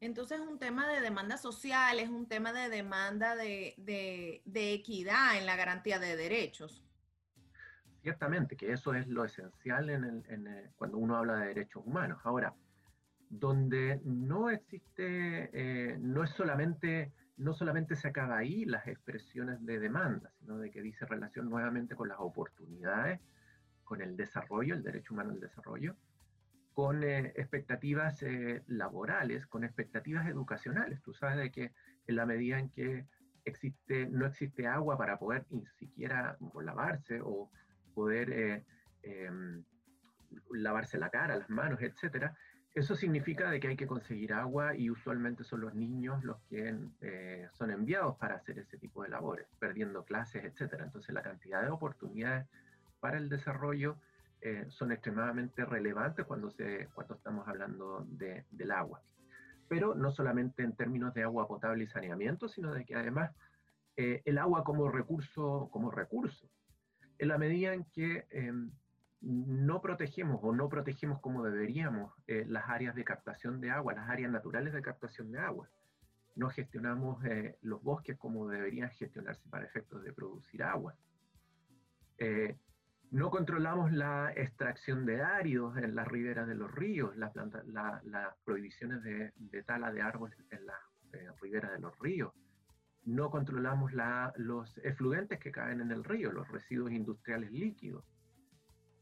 Entonces 0.00 0.40
es 0.40 0.46
un 0.48 0.58
tema 0.58 0.88
de 0.88 1.00
demanda 1.00 1.36
social, 1.36 2.00
es 2.00 2.08
un 2.08 2.26
tema 2.26 2.52
de 2.52 2.68
demanda 2.68 3.36
de, 3.36 4.42
equidad 4.44 5.38
en 5.38 5.46
la 5.46 5.54
garantía 5.54 6.00
de 6.00 6.16
derechos. 6.16 6.82
Ciertamente, 8.08 8.56
que 8.56 8.72
eso 8.72 8.94
es 8.94 9.06
lo 9.06 9.22
esencial 9.26 9.90
en 9.90 10.72
cuando 10.76 10.96
uno 10.96 11.18
habla 11.18 11.40
de 11.40 11.48
derechos 11.48 11.82
humanos. 11.84 12.18
Ahora, 12.24 12.54
donde 13.28 14.00
no 14.02 14.48
existe, 14.48 15.50
eh, 15.52 15.98
no 16.00 16.24
es 16.24 16.30
solamente, 16.30 17.12
no 17.36 17.52
solamente 17.52 17.96
se 17.96 18.08
acaba 18.08 18.38
ahí 18.38 18.64
las 18.64 18.88
expresiones 18.88 19.62
de 19.66 19.78
demanda, 19.78 20.32
sino 20.38 20.56
de 20.56 20.70
que 20.70 20.80
dice 20.80 21.04
relación 21.04 21.50
nuevamente 21.50 21.96
con 21.96 22.08
las 22.08 22.16
oportunidades, 22.18 23.20
con 23.84 24.00
el 24.00 24.16
desarrollo, 24.16 24.74
el 24.74 24.82
derecho 24.82 25.12
humano 25.12 25.32
al 25.32 25.40
desarrollo, 25.40 25.94
con 26.72 27.04
eh, 27.04 27.34
expectativas 27.36 28.22
eh, 28.22 28.62
laborales, 28.68 29.46
con 29.46 29.64
expectativas 29.64 30.26
educacionales. 30.26 31.02
Tú 31.02 31.12
sabes 31.12 31.36
de 31.36 31.50
que 31.50 31.72
en 32.06 32.16
la 32.16 32.24
medida 32.24 32.58
en 32.58 32.70
que 32.70 33.04
existe, 33.44 34.06
no 34.06 34.24
existe 34.24 34.66
agua 34.66 34.96
para 34.96 35.18
poder 35.18 35.44
ni 35.50 35.66
siquiera 35.78 36.38
lavarse 36.62 37.20
o 37.22 37.50
poder 37.98 38.64
em, 39.02 39.64
lavarse 40.50 40.98
la 40.98 41.10
cara, 41.10 41.36
las 41.36 41.50
manos, 41.50 41.80
etcétera, 41.82 42.36
eso 42.74 42.94
significa 42.94 43.50
de 43.50 43.58
que 43.58 43.68
hay 43.68 43.76
que 43.76 43.88
conseguir 43.88 44.32
agua 44.32 44.76
y 44.76 44.88
usualmente 44.88 45.42
son 45.42 45.62
los 45.62 45.74
niños 45.74 46.22
los 46.22 46.38
que 46.48 46.76
eh, 47.00 47.48
son 47.52 47.72
enviados 47.72 48.16
para 48.18 48.36
hacer 48.36 48.58
ese 48.60 48.78
tipo 48.78 49.02
de 49.02 49.08
labores, 49.08 49.48
perdiendo 49.58 50.04
clases, 50.04 50.44
etc. 50.44 50.74
Entonces 50.84 51.12
la 51.12 51.22
cantidad 51.22 51.62
de 51.62 51.70
oportunidades 51.70 52.46
para 53.00 53.18
el 53.18 53.28
desarrollo 53.28 53.96
eh, 54.42 54.66
son 54.68 54.92
extremadamente 54.92 55.64
relevantes 55.64 56.24
cuando, 56.24 56.50
se, 56.50 56.88
cuando 56.94 57.14
estamos 57.14 57.48
hablando 57.48 58.06
de, 58.10 58.44
del 58.52 58.70
agua. 58.70 59.02
Pero 59.68 59.96
no 59.96 60.12
solamente 60.12 60.62
en 60.62 60.76
términos 60.76 61.12
de 61.14 61.24
agua 61.24 61.48
potable 61.48 61.82
y 61.82 61.88
saneamiento, 61.88 62.48
sino 62.48 62.72
de 62.72 62.84
que 62.84 62.94
además 62.94 63.32
eh, 63.96 64.22
el 64.24 64.38
agua 64.38 64.62
como 64.62 64.88
recurso, 64.88 65.68
como 65.72 65.90
recurso, 65.90 66.48
en 67.18 67.28
la 67.28 67.38
medida 67.38 67.74
en 67.74 67.84
que 67.84 68.26
em, 68.30 68.70
no 69.20 69.80
protegemos 69.80 70.38
o 70.42 70.52
no 70.54 70.68
protegemos 70.68 71.20
como 71.20 71.42
deberíamos 71.42 72.12
eh, 72.26 72.44
las 72.46 72.68
áreas 72.68 72.94
de 72.94 73.04
captación 73.04 73.60
de 73.60 73.70
agua, 73.70 73.94
las 73.94 74.08
áreas 74.08 74.30
naturales 74.30 74.72
de 74.72 74.82
captación 74.82 75.32
de 75.32 75.40
agua. 75.40 75.68
No 76.36 76.50
gestionamos 76.50 77.24
eh, 77.24 77.56
los 77.62 77.82
bosques 77.82 78.16
como 78.16 78.48
deberían 78.48 78.90
gestionarse 78.90 79.48
para 79.48 79.66
efectos 79.66 80.04
de 80.04 80.12
producir 80.12 80.62
agua. 80.62 80.94
Eh, 82.18 82.56
no 83.10 83.30
controlamos 83.30 83.90
la 83.90 84.32
extracción 84.36 85.04
de 85.04 85.22
áridos 85.22 85.76
en 85.78 85.94
las 85.94 86.06
riberas 86.06 86.46
de 86.46 86.54
los 86.54 86.70
ríos, 86.70 87.16
las 87.16 87.32
prohibiciones 88.44 89.02
de, 89.02 89.62
tala 89.64 89.90
de 89.90 90.02
árboles 90.02 90.38
en 90.50 90.66
las 90.66 91.40
riberas 91.40 91.72
de 91.72 91.78
los 91.78 91.98
ríos. 91.98 92.32
No 93.08 93.30
controlamos 93.30 93.92
los 94.36 94.78
efluentes 94.84 95.38
que 95.38 95.50
caen 95.50 95.80
en 95.80 95.90
el 95.90 96.04
río, 96.04 96.30
los 96.30 96.46
residuos 96.48 96.92
industriales 96.92 97.50
líquidos 97.50 98.04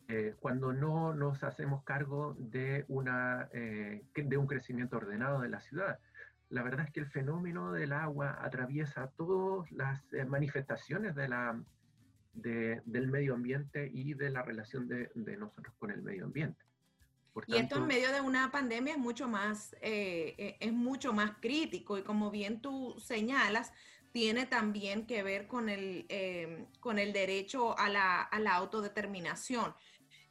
eh, 0.08 0.36
cuando 0.38 0.72
no 0.72 1.12
nos 1.14 1.42
hacemos 1.42 1.82
cargo 1.82 2.36
de, 2.38 2.84
una, 2.86 3.48
eh, 3.52 4.04
de 4.14 4.36
un 4.36 4.46
crecimiento 4.46 4.98
ordenado 4.98 5.40
de 5.40 5.48
la 5.48 5.60
ciudad. 5.60 5.98
La 6.48 6.62
verdad 6.62 6.86
es 6.86 6.92
que 6.92 7.00
el 7.00 7.08
fenómeno 7.08 7.72
del 7.72 7.92
agua 7.92 8.38
atraviesa 8.40 9.10
todas 9.16 9.70
las 9.72 10.00
eh, 10.12 10.24
manifestaciones 10.24 11.16
de 11.16 11.26
la, 11.26 11.60
del 12.34 13.08
medio 13.08 13.34
ambiente 13.34 13.90
y 13.92 14.14
de 14.14 14.30
la 14.30 14.42
relación 14.42 14.86
de, 14.86 15.10
nosotros 15.36 15.74
con 15.76 15.90
el 15.90 16.02
medio 16.02 16.26
ambiente. 16.26 16.62
y 17.48 17.56
esto 17.56 17.78
en 17.78 17.88
medio 17.88 18.12
de 18.12 18.20
una 18.20 18.52
pandemia 18.52 18.92
es 18.92 19.00
mucho 19.00 19.26
más, 19.26 19.74
es 19.80 20.72
mucho 20.72 21.12
más 21.14 21.32
crítico 21.40 21.98
y 21.98 22.02
como 22.02 22.30
bien 22.30 22.60
tú 22.60 22.94
señalas, 23.00 23.72
tiene 24.16 24.46
también 24.46 25.06
que 25.06 25.22
ver 25.22 25.46
con 25.46 25.68
el, 25.68 26.06
con 26.80 26.98
el 26.98 27.12
derecho 27.12 27.78
a 27.78 27.90
la, 27.90 28.22
a 28.22 28.40
la 28.40 28.54
autodeterminación 28.54 29.74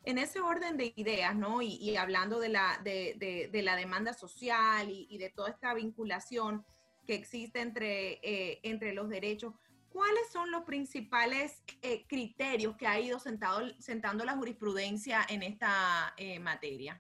en 0.06 0.18
ese 0.18 0.40
orden 0.40 0.76
de 0.76 0.92
ideas, 0.96 1.36
¿no? 1.36 1.62
Y, 1.62 1.96
hablando 1.96 2.40
de 2.40 2.50
la, 2.50 2.82
de, 2.84 3.62
la 3.64 3.76
demanda 3.76 4.16
social 4.16 4.90
y, 4.90 5.20
de 5.20 5.30
toda 5.30 5.52
esta 5.52 5.76
vinculación 5.76 6.66
que 7.06 7.14
existe 7.14 7.62
entre, 7.62 8.14
eh, 8.24 8.60
entre 8.64 8.92
los 8.96 9.08
derechos, 9.08 9.54
¿cuáles 9.90 10.32
son 10.32 10.50
los 10.50 10.64
principales 10.64 11.62
eh, 11.84 12.08
criterios 12.08 12.76
que 12.78 12.88
ha 12.88 13.00
ido 13.00 13.20
sentado, 13.20 13.70
sentando 13.78 14.26
la 14.26 14.36
jurisprudencia 14.36 15.24
en 15.30 15.44
esta 15.44 16.16
eh, 16.18 16.40
materia? 16.40 17.00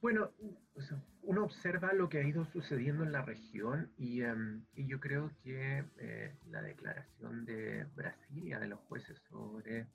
Bueno, 0.00 0.32
uno 1.30 1.44
observa 1.44 1.92
lo 1.92 2.08
que 2.08 2.18
ha 2.18 2.26
ido 2.26 2.44
sucediendo 2.44 3.04
en 3.04 3.12
la 3.12 3.22
región 3.22 3.92
y, 3.96 4.22
em, 4.22 4.64
yo 4.74 4.98
creo 4.98 5.30
que 5.42 5.84
la 6.50 6.60
declaración 6.60 7.44
de 7.44 7.84
Brasilia 7.94 8.58
de 8.58 8.66
los 8.66 8.80
jueces 8.80 9.16
sobre 9.28 9.86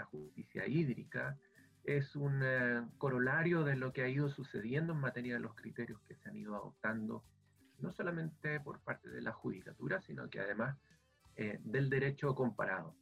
la 0.00 0.06
justicia 0.06 0.66
hídrica, 0.66 1.36
es 1.84 2.16
un 2.16 2.40
eh, 2.42 2.82
corolario 2.98 3.64
de 3.64 3.76
lo 3.76 3.92
que 3.92 4.02
ha 4.02 4.08
ido 4.08 4.30
sucediendo 4.30 4.94
en 4.94 5.00
materia 5.00 5.34
de 5.34 5.40
los 5.40 5.54
criterios 5.54 6.00
que 6.02 6.14
se 6.14 6.28
han 6.28 6.36
ido 6.36 6.54
adoptando, 6.54 7.24
no 7.78 7.90
solamente 7.92 8.60
por 8.60 8.80
parte 8.80 9.10
de 9.10 9.20
la 9.20 9.32
judicatura, 9.32 10.00
sino 10.00 10.28
que 10.28 10.40
además 10.40 10.78
eh, 11.36 11.58
del 11.62 11.90
derecho 11.90 12.34
comparado. 12.34 12.94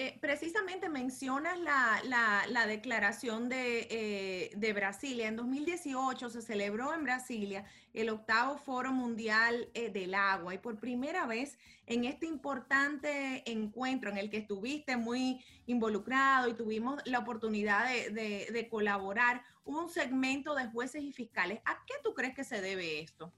Eh, 0.00 0.16
precisamente 0.20 0.88
mencionas 0.88 1.58
la, 1.58 2.66
declaración 2.68 3.48
de, 3.48 3.88
eh, 3.90 4.52
de, 4.54 4.72
Brasilia. 4.72 5.26
En 5.26 5.34
2018 5.34 6.30
se 6.30 6.40
celebró 6.40 6.94
en 6.94 7.02
Brasilia 7.02 7.64
el 7.92 8.10
octavo 8.10 8.58
Foro 8.58 8.92
Mundial 8.92 9.68
eh, 9.74 9.90
del 9.90 10.14
Agua 10.14 10.54
y 10.54 10.58
por 10.58 10.78
primera 10.78 11.26
vez 11.26 11.58
en 11.86 12.04
este 12.04 12.26
importante 12.26 13.42
encuentro 13.50 14.08
en 14.10 14.18
el 14.18 14.30
que 14.30 14.36
estuviste 14.36 14.96
muy 14.96 15.44
involucrado 15.66 16.48
y 16.48 16.54
tuvimos 16.54 17.02
la 17.04 17.18
oportunidad 17.18 17.88
de, 17.88 18.68
colaborar, 18.70 19.42
un 19.64 19.88
segmento 19.88 20.54
de 20.54 20.68
jueces 20.68 21.02
y 21.02 21.12
fiscales. 21.12 21.58
¿A 21.64 21.76
qué 21.88 21.94
tú 22.04 22.14
crees 22.14 22.36
que 22.36 22.44
se 22.44 22.60
debe 22.60 23.00
esto? 23.00 23.32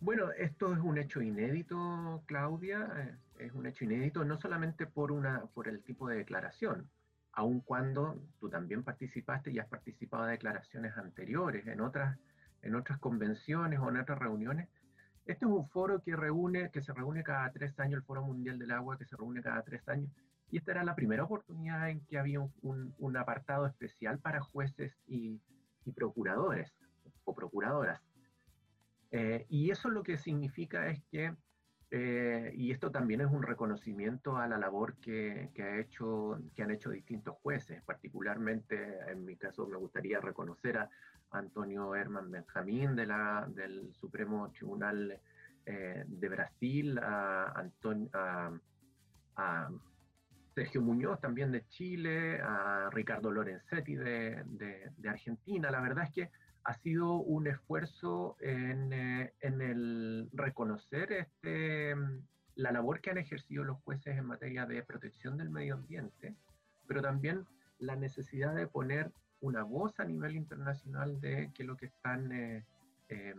Bueno, 0.00 0.32
esto 0.32 0.72
es 0.72 0.80
un 0.80 0.98
hecho 0.98 1.22
inédito, 1.22 2.24
Claudia 2.26 3.16
es 3.38 3.52
un 3.52 3.66
hecho 3.66 3.84
inédito, 3.84 4.24
no 4.24 4.38
solamente 4.40 4.86
por, 4.86 5.12
una, 5.12 5.46
por 5.54 5.68
el 5.68 5.82
tipo 5.82 6.08
de 6.08 6.16
declaración, 6.16 6.90
aun 7.32 7.60
cuando 7.60 8.20
tú 8.40 8.48
también 8.48 8.82
participaste 8.82 9.50
y 9.50 9.58
has 9.58 9.68
participado 9.68 10.24
de 10.24 10.32
declaraciones 10.32 10.96
anteriores 10.96 11.66
en 11.66 11.80
otras, 11.80 12.18
en 12.62 12.74
otras 12.74 12.98
convenciones 12.98 13.78
o 13.78 13.88
en 13.88 13.98
otras 13.98 14.18
reuniones. 14.18 14.68
Este 15.26 15.44
es 15.44 15.50
un 15.50 15.68
foro 15.68 16.02
que, 16.02 16.16
reúne, 16.16 16.70
que 16.70 16.82
se 16.82 16.92
reúne 16.92 17.22
cada 17.22 17.52
tres 17.52 17.78
años, 17.78 17.98
el 17.98 18.02
Foro 18.02 18.22
Mundial 18.22 18.58
del 18.58 18.70
Agua, 18.70 18.96
que 18.98 19.04
se 19.04 19.16
reúne 19.16 19.42
cada 19.42 19.62
tres 19.62 19.86
años, 19.88 20.10
y 20.50 20.56
esta 20.56 20.72
era 20.72 20.84
la 20.84 20.94
primera 20.94 21.24
oportunidad 21.24 21.90
en 21.90 22.00
que 22.06 22.18
había 22.18 22.40
un, 22.40 23.16
apartado 23.16 23.66
especial 23.66 24.18
para 24.18 24.40
jueces 24.40 24.96
y, 25.06 25.40
y 25.84 25.92
procuradores 25.92 26.72
o 27.24 27.34
procuradoras. 27.34 28.00
Eh, 29.10 29.46
y 29.48 29.70
eso 29.70 29.88
lo 29.88 30.02
que 30.02 30.18
significa 30.18 30.88
es 30.88 31.02
que 31.10 31.34
eh, 31.90 32.52
y 32.54 32.70
esto 32.70 32.90
también 32.90 33.22
es 33.22 33.28
un 33.28 33.42
reconocimiento 33.42 34.36
a 34.36 34.46
la 34.46 34.58
labor 34.58 34.96
que, 34.96 35.50
que, 35.54 35.62
ha 35.62 35.78
hecho, 35.78 36.38
que 36.54 36.62
han 36.62 36.70
hecho 36.70 36.90
distintos 36.90 37.36
jueces. 37.42 37.82
Particularmente, 37.82 38.98
en 39.08 39.24
mi 39.24 39.36
caso, 39.36 39.66
me 39.66 39.78
gustaría 39.78 40.20
reconocer 40.20 40.76
a 40.76 40.90
Antonio 41.30 41.94
Herman 41.94 42.30
Benjamín 42.30 42.94
de 42.94 43.06
la, 43.06 43.48
del 43.48 43.94
Supremo 43.94 44.50
Tribunal 44.50 45.18
eh, 45.64 46.04
de 46.06 46.28
Brasil, 46.28 46.98
a, 46.98 47.64
Sergio 50.54 50.82
Muñoz 50.82 51.20
también 51.20 51.52
de 51.52 51.64
Chile, 51.68 52.40
a 52.40 52.90
Ricardo 52.90 53.30
Lorenzetti 53.30 53.94
de, 53.94 54.42
de, 54.44 54.90
de 54.96 55.08
Argentina. 55.08 55.70
La 55.70 55.80
verdad 55.80 56.04
es 56.04 56.10
que 56.12 56.30
ha 56.64 56.74
sido 56.74 57.14
un 57.14 57.46
esfuerzo 57.46 58.36
en, 58.40 58.92
eh, 58.92 59.32
el 59.40 60.28
reconocer 60.32 61.12
este, 61.12 61.94
mm, 61.94 62.22
la 62.56 62.72
labor 62.72 63.00
que 63.00 63.10
han 63.10 63.18
ejercido 63.18 63.64
los 63.64 63.78
jueces 63.82 64.18
en 64.18 64.26
materia 64.26 64.66
de 64.66 64.82
protección 64.82 65.36
del 65.36 65.50
medio 65.50 65.74
ambiente, 65.74 66.34
pero 66.86 67.00
también 67.02 67.46
la 67.78 67.96
necesidad 67.96 68.54
de 68.54 68.66
poner 68.66 69.12
una 69.40 69.62
voz 69.62 69.98
a 70.00 70.04
nivel 70.04 70.36
internacional 70.36 71.20
de 71.20 71.50
que 71.54 71.64
lo 71.64 71.76
que 71.76 71.86
están 71.86 72.32
eh, 72.32 72.64
eh, 73.08 73.34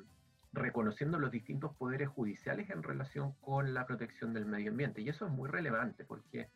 reconociendo 0.54 1.20
los 1.20 1.32
distintos 1.32 1.76
poderes 1.76 2.10
judiciales 2.10 2.70
en 2.70 2.82
relación 2.82 3.34
con 3.42 3.74
la 3.74 3.86
protección 3.86 4.34
del 4.34 4.46
medio 4.46 4.72
ambiente. 4.72 5.02
Y 5.02 5.10
eso 5.10 5.26
es 5.26 5.32
muy 5.32 5.50
relevante 5.50 6.06
porque 6.06 6.50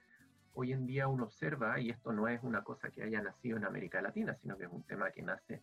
hoy 0.54 0.72
en 0.72 0.86
día 0.86 1.08
uno 1.08 1.26
observa, 1.26 1.80
y 1.80 1.90
esto 1.90 2.14
no 2.14 2.28
es 2.28 2.42
una 2.44 2.64
cosa 2.64 2.90
que 2.90 3.04
haya 3.04 3.22
nacido 3.22 3.58
en 3.58 3.66
América 3.66 4.02
Latina, 4.02 4.36
sino 4.36 4.58
que 4.58 4.66
es 4.66 4.72
un 4.72 4.84
tema 4.84 5.12
que 5.12 5.22
nace 5.22 5.62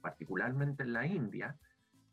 particularmente 0.00 0.82
en 0.82 0.92
la 0.92 1.06
India, 1.06 1.56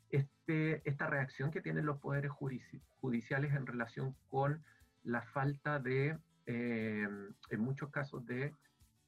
este, 0.10 0.88
esta 0.88 1.08
reacción 1.08 1.52
que 1.52 1.62
tienen 1.62 1.86
los 1.86 2.00
poderes 2.00 2.32
judiciales 2.32 3.54
en 3.54 3.66
relación 3.66 4.16
con 4.28 4.64
la 5.04 5.22
falta 5.22 5.80
de, 5.80 6.18
eh, 6.46 7.08
en 7.50 7.60
muchos 7.60 7.90
casos, 7.90 8.26
de 8.26 8.54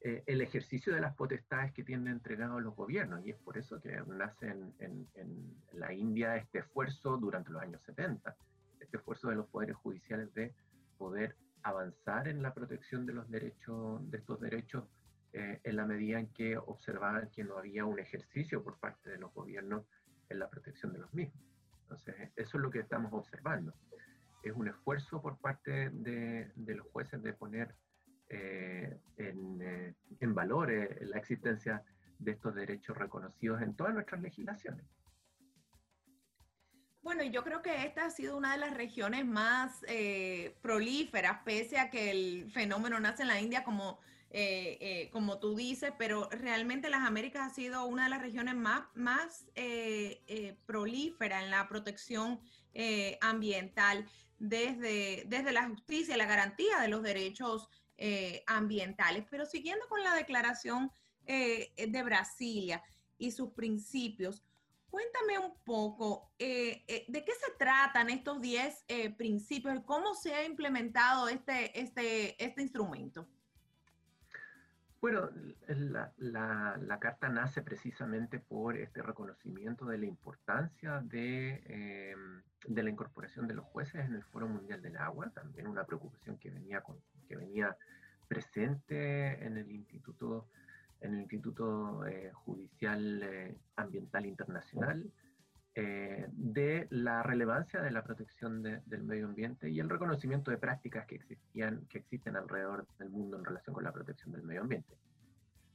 eh, 0.00 0.22
el 0.26 0.40
ejercicio 0.40 0.94
de 0.94 1.00
las 1.00 1.14
potestades 1.14 1.72
que 1.72 1.82
tienen 1.82 2.08
entregados 2.08 2.62
los 2.62 2.76
gobiernos. 2.76 3.24
Y 3.24 3.30
es 3.30 3.36
por 3.36 3.58
eso 3.58 3.80
que 3.80 4.00
nace 4.06 4.48
en, 4.48 5.06
la 5.72 5.92
India 5.92 6.36
este 6.36 6.60
esfuerzo 6.60 7.16
durante 7.16 7.50
los 7.50 7.62
años 7.62 7.82
70, 7.82 8.36
este 8.80 8.96
esfuerzo 8.96 9.28
de 9.28 9.36
los 9.36 9.46
poderes 9.48 9.76
judiciales 9.76 10.32
de 10.34 10.54
poder 10.96 11.36
avanzar 11.62 12.28
en 12.28 12.42
la 12.42 12.54
protección 12.54 13.04
de 13.04 13.14
los 13.14 13.28
derechos, 13.30 14.08
de 14.10 14.18
estos 14.18 14.40
derechos, 14.40 14.84
eh, 15.52 15.60
en 15.64 15.76
la 15.76 15.86
medida 15.86 16.18
en 16.18 16.28
que 16.28 16.56
observaban 16.56 17.30
que 17.30 17.44
no 17.44 17.58
había 17.58 17.84
un 17.84 17.98
ejercicio 17.98 18.62
por 18.62 18.78
parte 18.78 19.10
de 19.10 19.18
los 19.18 19.32
gobiernos 19.32 19.84
en 20.28 20.38
la 20.38 20.48
protección 20.48 20.92
de 20.92 21.00
los 21.00 21.12
mismos. 21.14 21.42
Entonces, 21.82 22.14
eso 22.36 22.56
es 22.58 22.62
lo 22.62 22.70
que 22.70 22.80
estamos 22.80 23.12
observando. 23.12 23.72
Es 24.42 24.52
un 24.52 24.68
esfuerzo 24.68 25.22
por 25.22 25.38
parte 25.38 25.90
de, 25.90 26.50
de 26.54 26.74
los 26.74 26.86
jueces 26.88 27.22
de 27.22 27.32
poner 27.32 27.74
eh, 28.28 28.98
en, 29.18 29.62
eh, 29.62 29.94
en, 30.18 30.34
valor 30.34 30.72
eh, 30.72 30.98
la 31.02 31.18
existencia 31.18 31.84
de 32.18 32.32
estos 32.32 32.56
derechos 32.56 32.96
reconocidos 32.96 33.62
en 33.62 33.76
todas 33.76 33.94
nuestras 33.94 34.20
legislaciones. 34.20 34.84
Bueno, 37.02 37.22
yo 37.22 37.44
creo 37.44 37.62
que 37.62 37.84
esta 37.84 38.06
ha 38.06 38.10
sido 38.10 38.36
una 38.36 38.50
de 38.50 38.58
las 38.58 38.74
regiones 38.74 39.24
más 39.24 39.80
prolíferas, 40.60 41.38
pese 41.44 41.78
a 41.78 41.88
que 41.88 42.10
el 42.10 42.50
fenómeno 42.50 42.98
nace 42.98 43.22
en 43.22 43.28
la 43.28 43.40
India 43.40 43.62
como, 43.62 44.00
como 45.12 45.38
tú 45.38 45.56
dices, 45.56 45.92
pero 45.98 46.28
realmente 46.30 46.90
las 46.90 47.06
Américas 47.06 47.50
ha 47.50 47.54
sido 47.54 47.86
una 47.86 48.04
de 48.04 48.10
las 48.10 48.20
regiones 48.20 48.54
más, 48.54 48.82
más 48.94 49.46
prolíferas 50.66 51.44
en 51.44 51.50
la 51.50 51.68
protección 51.68 52.40
ambiental 53.20 54.06
desde, 54.38 55.24
desde 55.26 55.52
la 55.52 55.68
justicia 55.68 56.16
la 56.16 56.26
garantía 56.26 56.80
de 56.80 56.88
los 56.88 57.02
derechos 57.02 57.68
eh, 57.96 58.42
ambientales. 58.46 59.24
Pero 59.30 59.46
siguiendo 59.46 59.86
con 59.88 60.02
la 60.02 60.14
declaración 60.14 60.90
eh, 61.26 61.72
de 61.76 62.02
Brasilia 62.02 62.82
y 63.18 63.30
sus 63.30 63.52
principios, 63.52 64.42
cuéntame 64.90 65.38
un 65.38 65.54
poco 65.64 66.30
eh, 66.38 67.04
de 67.08 67.24
qué 67.24 67.32
se 67.32 67.52
tratan 67.58 68.10
estos 68.10 68.40
10 68.40 68.84
principios, 69.16 69.82
cómo 69.84 70.14
se 70.14 70.34
ha 70.34 70.44
implementado 70.44 71.28
este, 71.28 71.78
este, 71.78 72.42
este 72.42 72.62
instrumento. 72.62 73.26
Bueno, 75.06 75.30
la, 76.18 76.98
carta 76.98 77.28
nace 77.28 77.62
precisamente 77.62 78.40
por 78.40 78.76
este 78.76 79.02
reconocimiento 79.02 79.84
de 79.86 79.98
la 79.98 80.06
importancia 80.06 81.00
de, 81.00 82.16
de, 82.66 82.82
la 82.82 82.90
incorporación 82.90 83.46
de 83.46 83.54
los 83.54 83.64
jueces 83.66 84.04
en 84.04 84.14
el 84.14 84.24
Foro 84.24 84.48
Mundial 84.48 84.82
del 84.82 84.96
Agua, 84.96 85.30
también 85.30 85.68
una 85.68 85.84
preocupación 85.84 86.38
que 86.38 86.50
venía 86.50 86.80
con, 86.80 86.96
que 87.28 87.36
venía 87.36 87.76
presente 88.26 89.46
en 89.46 89.58
el 89.58 89.70
Instituto, 89.70 90.48
en 91.00 91.14
el 91.14 91.20
Instituto 91.20 92.04
eh, 92.04 92.32
Judicial 92.32 93.22
eh, 93.22 93.56
Ambiental 93.76 94.26
Internacional, 94.26 95.08
eh, 95.78 96.26
de 96.32 96.86
la 96.88 97.22
relevancia 97.22 97.82
de 97.82 97.90
la 97.90 98.02
protección 98.02 98.62
del 98.62 99.02
medio 99.04 99.26
ambiente 99.26 99.68
y 99.68 99.78
el 99.78 99.90
reconocimiento 99.90 100.50
de 100.50 100.56
prácticas 100.56 101.04
que, 101.04 101.16
existían, 101.16 101.84
que 101.90 101.98
existen 101.98 102.34
alrededor 102.34 102.86
del 102.98 103.10
mundo 103.10 103.36
en 103.36 103.44
relación 103.44 103.74
con 103.74 103.84
la 103.84 103.92
protección 103.92 104.32
del 104.32 104.42
medio 104.42 104.62
ambiente. 104.62 104.94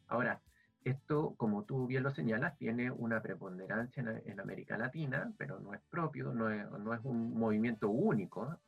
Ahora, 0.08 0.42
esto, 0.84 1.36
como 1.38 1.66
tú 1.66 1.86
bien 1.86 2.02
lo 2.02 2.10
señalas, 2.10 2.58
tiene 2.58 2.90
una 2.90 3.22
preponderancia 3.22 4.02
en, 4.02 4.24
en 4.26 4.40
América 4.40 4.76
Latina, 4.76 5.32
pero 5.38 5.60
no 5.60 5.72
es 5.76 5.82
propio, 5.88 6.34
no 6.34 6.50
es, 6.50 6.68
no 6.72 6.96
es 6.96 7.02
un 7.04 7.38
movimiento 7.38 7.92
único 7.92 8.60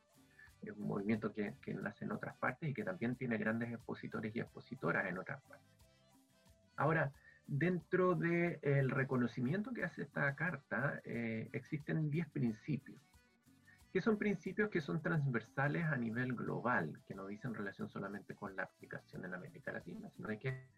es 0.62 0.70
un 0.76 0.86
movimiento 0.86 1.32
que, 1.32 1.54
que, 1.60 1.74
nace 1.74 2.04
en 2.04 2.12
otras 2.12 2.36
partes 2.36 2.70
y 2.70 2.72
que 2.72 2.84
también 2.84 3.16
tiene 3.16 3.36
grandes 3.36 3.70
expositores 3.72 4.34
y 4.34 4.40
expositoras 4.40 5.06
en 5.06 5.18
otras 5.18 5.42
partes. 5.42 5.68
Ahora, 6.76 7.12
dentro 7.46 8.14
del 8.14 8.90
reconocimiento 8.90 9.72
que 9.72 9.84
hace 9.84 10.02
esta 10.02 10.34
carta, 10.34 11.00
eh, 11.04 11.48
existen 11.52 12.10
10 12.10 12.28
principios, 12.30 13.00
que 13.92 14.00
son 14.00 14.18
principios 14.18 14.70
que 14.70 14.80
son 14.80 15.02
transversales 15.02 15.84
a 15.84 15.96
nivel 15.96 16.34
global, 16.34 17.00
que 17.06 17.14
no 17.14 17.26
dicen 17.26 17.54
relación 17.54 17.88
solamente 17.88 18.34
con 18.34 18.56
la 18.56 18.64
aplicación 18.64 19.24
en 19.24 19.34
América 19.34 19.72
Latina, 19.72 20.10
sino 20.10 20.28
de 20.28 20.38
que 20.38 20.68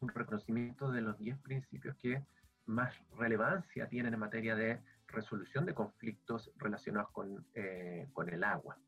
un 0.00 0.08
reconocimiento 0.08 0.90
de 0.90 1.00
los 1.00 1.18
10 1.18 1.38
principios 1.38 1.96
que 1.96 2.24
más 2.66 2.94
relevancia 3.16 3.88
tienen 3.88 4.14
en 4.14 4.20
materia 4.20 4.54
de 4.54 4.80
resolución 5.08 5.66
de 5.66 5.74
conflictos 5.74 6.50
relacionados 6.56 7.10
con, 7.10 7.46
eh, 7.54 8.08
con 8.12 8.28
el 8.28 8.44
agua. 8.44 8.78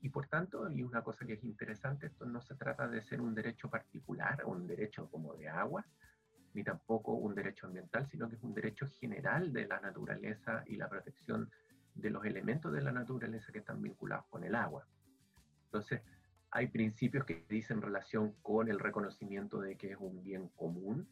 Y 0.00 0.10
por 0.10 0.26
tanto, 0.26 0.70
y 0.70 0.82
una 0.82 1.02
cosa 1.02 1.24
que 1.24 1.32
es 1.34 1.44
interesante, 1.44 2.06
esto 2.06 2.26
no 2.26 2.40
se 2.42 2.54
trata 2.54 2.86
de 2.86 3.02
ser 3.02 3.20
un 3.20 3.34
derecho 3.34 3.70
particular, 3.70 4.44
un 4.44 4.66
derecho 4.66 5.08
como 5.10 5.34
de 5.34 5.48
agua, 5.48 5.84
ni 6.54 6.64
tampoco 6.64 7.12
un 7.12 7.34
derecho 7.34 7.66
ambiental, 7.66 8.06
sino 8.06 8.28
que 8.28 8.36
es 8.36 8.42
un 8.42 8.54
derecho 8.54 8.86
general 8.86 9.52
de 9.52 9.66
la 9.66 9.80
naturaleza 9.80 10.62
y 10.66 10.76
la 10.76 10.88
protección 10.88 11.50
de 11.94 12.10
los 12.10 12.24
elementos 12.24 12.72
de 12.72 12.82
la 12.82 12.92
naturaleza 12.92 13.52
que 13.52 13.58
están 13.58 13.82
vinculados 13.82 14.26
con 14.26 14.44
el 14.44 14.54
agua. 14.54 14.86
Entonces, 15.66 16.02
hay 16.50 16.68
principios 16.68 17.24
que 17.24 17.44
dicen 17.48 17.82
relación 17.82 18.32
con 18.42 18.68
el 18.68 18.78
reconocimiento 18.78 19.60
de 19.60 19.76
que 19.76 19.92
es 19.92 19.96
un 19.98 20.22
bien 20.22 20.48
común, 20.50 21.08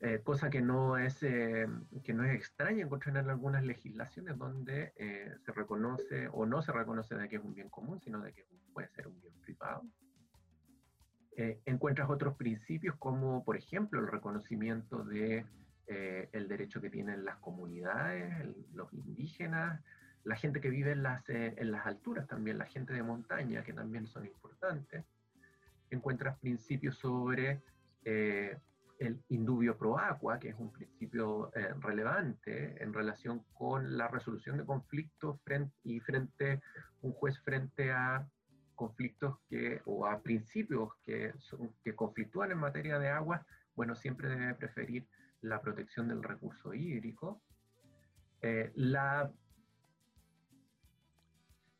eh, 0.00 0.20
cosa 0.22 0.48
que 0.48 0.60
no, 0.60 0.96
es, 0.96 1.22
eh, 1.24 1.66
que 2.04 2.14
no 2.14 2.24
es 2.24 2.34
extraña 2.34 2.84
encontrar 2.84 3.16
en 3.16 3.30
algunas 3.30 3.64
legislaciones 3.64 4.38
donde 4.38 4.92
eh, 4.96 5.34
se 5.44 5.52
reconoce 5.52 6.28
o 6.28 6.46
no 6.46 6.62
se 6.62 6.70
reconoce 6.70 7.16
de 7.16 7.28
que 7.28 7.36
es 7.36 7.42
un 7.42 7.54
bien 7.54 7.68
común, 7.68 8.00
sino 8.00 8.20
de 8.20 8.32
que 8.32 8.46
puede 8.72 8.88
ser 8.88 9.08
un 9.08 9.20
bien 9.20 9.34
privado. 9.40 9.82
Encuentras 11.66 12.10
otros 12.10 12.36
principios 12.36 12.96
como, 12.96 13.44
por 13.44 13.56
ejemplo, 13.56 14.00
el 14.00 14.08
reconocimiento 14.08 15.04
de 15.04 15.46
el 15.86 16.48
derecho 16.48 16.82
que 16.82 16.90
tienen 16.90 17.24
las 17.24 17.36
comunidades, 17.36 18.46
los 18.74 18.92
indígenas, 18.92 19.80
la 20.24 20.36
gente 20.36 20.60
que 20.60 20.68
vive 20.68 20.92
en 20.92 21.02
las, 21.02 21.22
en 21.28 21.70
las 21.70 21.86
alturas 21.86 22.26
también, 22.26 22.58
la 22.58 22.66
gente 22.66 22.92
de 22.92 23.02
montaña, 23.02 23.62
que 23.62 23.72
también 23.72 24.06
son 24.06 24.26
importantes. 24.26 25.04
Encuentras 25.90 26.38
principios 26.40 26.98
sobre 26.98 27.62
el 28.98 29.22
indubio 29.28 29.76
pro 29.76 29.98
aqua, 29.98 30.38
que 30.38 30.50
es 30.50 30.56
un 30.58 30.72
principio 30.72 31.50
eh, 31.54 31.72
relevante 31.80 32.82
en 32.82 32.92
relación 32.92 33.44
con 33.52 33.96
la 33.96 34.08
resolución 34.08 34.58
de 34.58 34.64
conflictos 34.64 35.40
frente, 35.42 35.74
y 35.84 36.00
frente 36.00 36.60
un 37.02 37.12
juez 37.12 37.38
frente 37.40 37.92
a 37.92 38.26
conflictos 38.78 39.38
que, 39.50 39.82
o 39.84 40.06
a 40.06 40.22
principios 40.22 40.90
que, 41.04 41.34
que 41.84 41.94
conflictúan 41.94 42.52
en 42.52 42.58
materia 42.58 42.98
de 42.98 43.08
agua, 43.08 43.44
bueno, 43.74 43.94
siempre 43.94 44.28
debe 44.28 44.54
preferir 44.54 45.06
la 45.42 45.60
protección 45.60 46.08
del 46.08 46.22
recurso 46.22 46.72
hídrico. 46.72 47.42
Eh, 48.40 48.70
la 48.76 49.30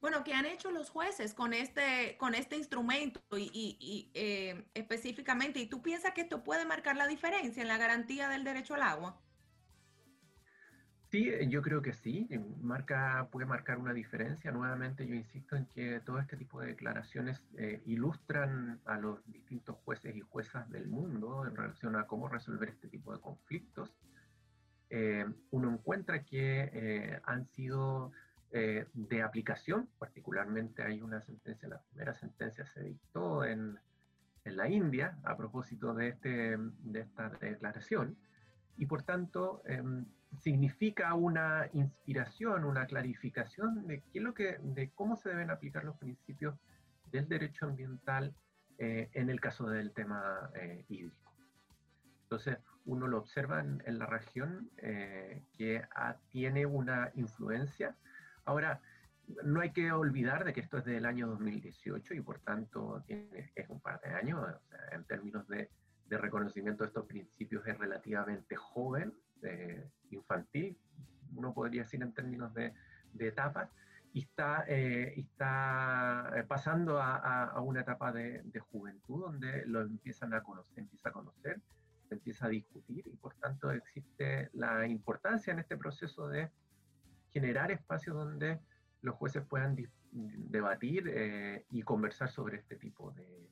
bueno, 0.01 0.23
¿qué 0.23 0.33
han 0.33 0.47
hecho 0.47 0.71
los 0.71 0.91
jueces 0.91 1.35
con 1.35 1.53
este, 1.53 2.17
con 2.19 2.35
este 2.35 2.57
instrumento 2.57 3.21
y, 3.37 4.11
eh, 4.15 4.65
específicamente? 4.75 5.59
¿Y 5.59 5.67
tú 5.67 5.83
piensas 5.83 6.13
que 6.13 6.21
esto 6.21 6.45
puede 6.45 6.65
marcar 6.65 6.97
la 6.97 7.09
diferencia 7.09 7.63
en 7.63 7.69
la 7.69 7.79
garantía 7.79 8.29
del 8.29 8.45
derecho 8.45 8.75
al 8.75 8.83
agua? 8.83 9.21
Sí, 11.11 11.33
yo 11.49 11.63
creo 11.63 11.81
que 11.81 11.95
sí, 11.95 12.29
marca, 12.61 13.29
puede 13.33 13.47
marcar 13.47 13.79
una 13.79 13.95
diferencia. 13.95 14.51
Nuevamente 14.51 15.07
yo 15.07 15.15
insisto 15.15 15.57
en 15.57 15.65
que 15.67 16.01
todo 16.01 16.19
este 16.19 16.37
tipo 16.37 16.61
de 16.61 16.69
declaraciones 16.69 17.43
eh, 17.57 17.81
ilustran 17.87 18.81
a 18.85 18.99
los 18.99 19.25
distintos 19.27 19.77
jueces 19.85 20.15
y 20.15 20.21
juezas 20.21 20.69
del 20.71 20.87
mundo 20.87 21.47
en 21.47 21.57
relación 21.57 21.97
a 21.97 22.07
cómo 22.07 22.29
resolver 22.29 22.69
este 22.69 22.89
tipo 22.89 23.15
de 23.15 23.21
conflictos. 23.21 23.95
Eh, 24.91 25.25
uno 25.51 25.71
encuentra 25.73 26.25
que 26.25 27.21
han 27.25 27.47
sido 27.47 28.13
eh, 28.51 28.87
de 28.95 29.23
aplicación, 29.23 29.91
particularmente 29.99 30.83
hay 30.83 31.03
una 31.03 31.21
sentencia, 31.21 31.69
la 31.69 31.83
primera 31.83 32.15
sentencia 32.15 32.65
se 32.65 32.83
dictó 32.83 33.45
en, 33.45 33.79
en 34.45 34.57
la 34.57 34.71
India 34.71 35.19
a 35.25 35.37
propósito 35.37 35.93
de, 35.93 36.09
este, 36.09 36.57
de 36.57 37.01
esta 37.01 37.29
declaración, 37.29 38.17
y 38.79 38.87
por 38.87 39.03
tanto 39.03 39.63
em, 39.67 40.07
significa 40.39 41.15
una 41.15 41.69
inspiración, 41.73 42.65
una 42.65 42.87
clarificación 42.87 43.87
de, 43.87 44.03
qué 44.13 44.21
lo 44.21 44.35
que, 44.35 44.59
de 44.63 44.91
cómo 44.91 45.17
se 45.17 45.31
deben 45.31 45.51
aplicar 45.51 45.85
los 45.85 45.97
principios 45.99 46.55
del 47.11 47.29
derecho 47.29 47.67
ambiental 47.67 48.35
eh, 48.79 49.11
en 49.13 49.31
el 49.31 49.41
caso 49.41 49.69
del 49.69 49.93
tema 49.93 50.51
eh, 50.55 50.85
hídrico. 50.89 51.35
Entonces, 52.23 52.59
uno 52.85 53.07
lo 53.07 53.19
observa 53.19 53.61
en, 53.61 53.99
la 53.99 54.07
región 54.07 54.71
que 54.77 55.83
tiene 56.31 56.67
una 56.67 57.11
influencia 57.15 57.97
Ahora, 58.49 58.81
no 59.45 59.61
hay 59.61 59.73
que 59.73 59.93
olvidar 59.93 60.43
de 60.43 60.55
que 60.55 60.61
esto 60.61 60.79
es 60.79 60.87
del 60.87 61.05
año 61.05 61.29
2018 61.29 62.15
y 62.15 62.21
por 62.23 62.39
tanto 62.39 63.05
tiene, 63.07 63.53
es 63.55 63.69
un 63.69 63.79
par 63.79 64.01
de 64.01 64.09
años, 64.09 64.43
en 64.91 65.05
términos 65.05 65.47
de, 65.49 65.69
reconocimiento 66.17 66.85
de 66.85 66.89
estos 66.89 67.07
principios 67.07 67.67
es 67.67 67.77
relativamente 67.77 68.57
joven, 68.57 69.13
infantil, 70.11 70.77
uno 71.35 71.53
podría 71.53 71.83
decir 71.83 72.03
en 72.03 72.13
términos 72.13 72.53
de, 72.55 72.75
etapas, 73.19 73.71
y 74.13 74.21
está, 74.21 74.65
eh, 74.67 75.15
eh, 75.17 76.45
pasando 76.49 77.01
a, 77.01 77.61
una 77.61 77.81
etapa 77.83 78.13
de, 78.13 78.43
de, 78.45 78.61
juventud 78.61 79.21
donde 79.21 79.65
lo 79.67 79.83
empiezan 79.83 80.35
a 80.35 80.43
conocer, 80.43 80.79
empieza 80.79 81.11
a 81.11 81.13
conocer, 81.13 81.61
empieza 82.11 82.47
a 82.47 82.49
discutir 82.49 83.07
y 83.07 83.17
por 83.17 83.35
tanto 83.35 83.71
existe 83.71 84.51
la 84.55 84.87
importancia 84.87 85.53
en 85.53 85.59
este 85.59 85.77
proceso 85.77 86.29
de 86.29 86.51
generar 87.31 87.71
espacios 87.71 88.17
donde 88.17 88.61
los 89.03 89.15
jueces 89.17 89.45
puedan 89.45 89.77
debatir 90.11 91.05
eh, 91.09 91.67
y 91.71 91.83
conversar 91.83 92.31
sobre 92.31 92.59
este 92.59 92.77
tipo 92.77 93.13
de, 93.13 93.51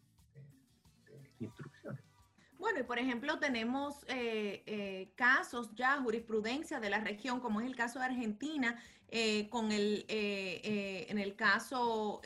de 1.04 1.30
instrucciones. 1.40 2.15
Bueno, 2.58 2.80
y 2.80 2.84
por 2.84 2.98
ejemplo 2.98 3.38
tenemos 3.38 4.04
eh, 4.08 4.62
eh, 4.66 5.12
casos 5.14 5.74
ya, 5.74 6.00
jurisprudencia 6.00 6.80
de 6.80 6.90
la 6.90 7.00
región, 7.00 7.40
como 7.40 7.60
es 7.60 7.66
el 7.66 7.76
caso 7.76 7.98
de 7.98 8.06
Argentina, 8.06 8.82
eh, 9.08 9.48
con 9.50 9.70
el, 9.72 10.04
en 10.08 11.18
el 11.18 11.36
caso 11.36 12.20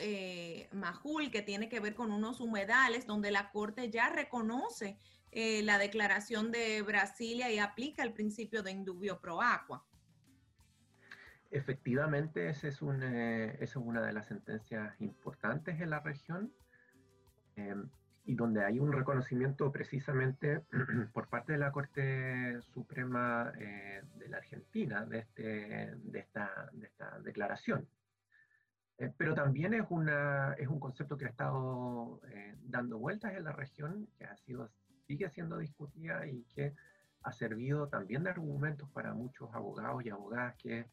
Majul, 0.71 1.29
que 1.31 1.41
tiene 1.41 1.69
que 1.69 1.79
ver 1.79 1.93
con 1.93 2.11
unos 2.11 2.39
humedales, 2.39 3.05
donde 3.05 3.29
la 3.29 3.51
Corte 3.51 3.89
ya 3.91 4.09
reconoce 4.09 4.97
la 5.31 5.77
declaración 5.77 6.51
de 6.51 6.81
Brasilia 6.81 7.51
y 7.51 7.59
aplica 7.59 8.03
el 8.03 8.13
principio 8.13 8.63
de 8.63 8.71
indubio 8.71 9.19
pro 9.19 9.41
aqua. 9.41 9.85
Efectivamente, 11.51 12.49
ese 12.49 12.69
es 12.69 12.81
esa 12.81 13.61
es 13.61 13.75
una 13.75 14.01
de 14.01 14.13
las 14.13 14.27
sentencias 14.27 14.99
importantes 14.99 15.79
en 15.81 15.89
la 15.89 15.99
región. 15.99 16.51
Y 18.31 18.35
donde 18.35 18.63
hay 18.63 18.79
un 18.79 18.93
reconocimiento 18.93 19.73
precisamente 19.73 20.61
por 21.11 21.27
parte 21.27 21.51
de 21.51 21.57
la 21.57 21.73
Corte 21.73 22.61
Suprema 22.73 23.51
eh, 23.59 24.03
de 24.19 24.29
la 24.29 24.37
Argentina 24.37 25.05
de, 25.05 25.19
este, 25.19 25.41
de, 25.97 26.19
esta, 26.19 26.69
de 26.71 26.87
esta 26.87 27.19
declaración. 27.19 27.85
Eh, 28.99 29.11
pero 29.17 29.33
también 29.33 29.73
es, 29.73 29.83
una, 29.89 30.53
es 30.53 30.69
un 30.69 30.79
concepto 30.79 31.17
que 31.17 31.25
ha 31.25 31.27
estado 31.27 32.21
eh, 32.29 32.55
dando 32.63 32.99
vueltas 32.99 33.33
en 33.33 33.43
la 33.43 33.51
región, 33.51 34.07
que 34.17 34.23
ha 34.23 34.37
sido, 34.37 34.69
sigue 35.07 35.29
siendo 35.31 35.57
discutida 35.57 36.25
y 36.25 36.45
que 36.55 36.73
ha 37.23 37.33
servido 37.33 37.89
también 37.89 38.23
de 38.23 38.29
argumentos 38.29 38.89
para 38.91 39.13
muchos 39.13 39.53
abogados 39.53 40.05
y 40.05 40.09
abogadas 40.09 40.55
que 40.55 40.85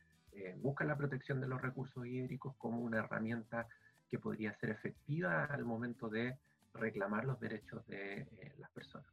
buscan 0.56 0.88
la 0.88 0.96
protección 0.96 1.40
de 1.40 1.46
los 1.46 1.62
recursos 1.62 2.04
hídricos 2.04 2.56
como 2.58 2.80
una 2.80 2.98
herramienta 2.98 3.68
que 4.08 4.18
podría 4.18 4.52
ser 4.54 4.70
efectiva 4.70 5.44
al 5.44 5.64
momento 5.64 6.08
de 6.08 6.36
reclamar 6.78 7.24
los 7.24 7.38
derechos 7.40 7.86
de 7.86 8.20
eh, 8.20 8.54
las 8.58 8.70
personas. 8.70 9.08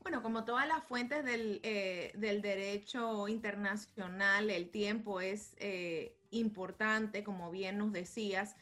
Bueno, 0.00 0.22
como 0.22 0.44
todas 0.44 0.68
las 0.68 0.84
fuentes 0.84 1.24
del, 1.24 1.60
eh, 1.64 2.12
derecho 2.14 3.26
internacional, 3.26 4.50
el 4.50 4.70
tiempo 4.70 5.20
es 5.20 5.56
eh, 5.58 6.16
importante, 6.30 7.24
como 7.24 7.50
bien 7.50 7.78
nos 7.78 7.92
decías, 7.92 8.56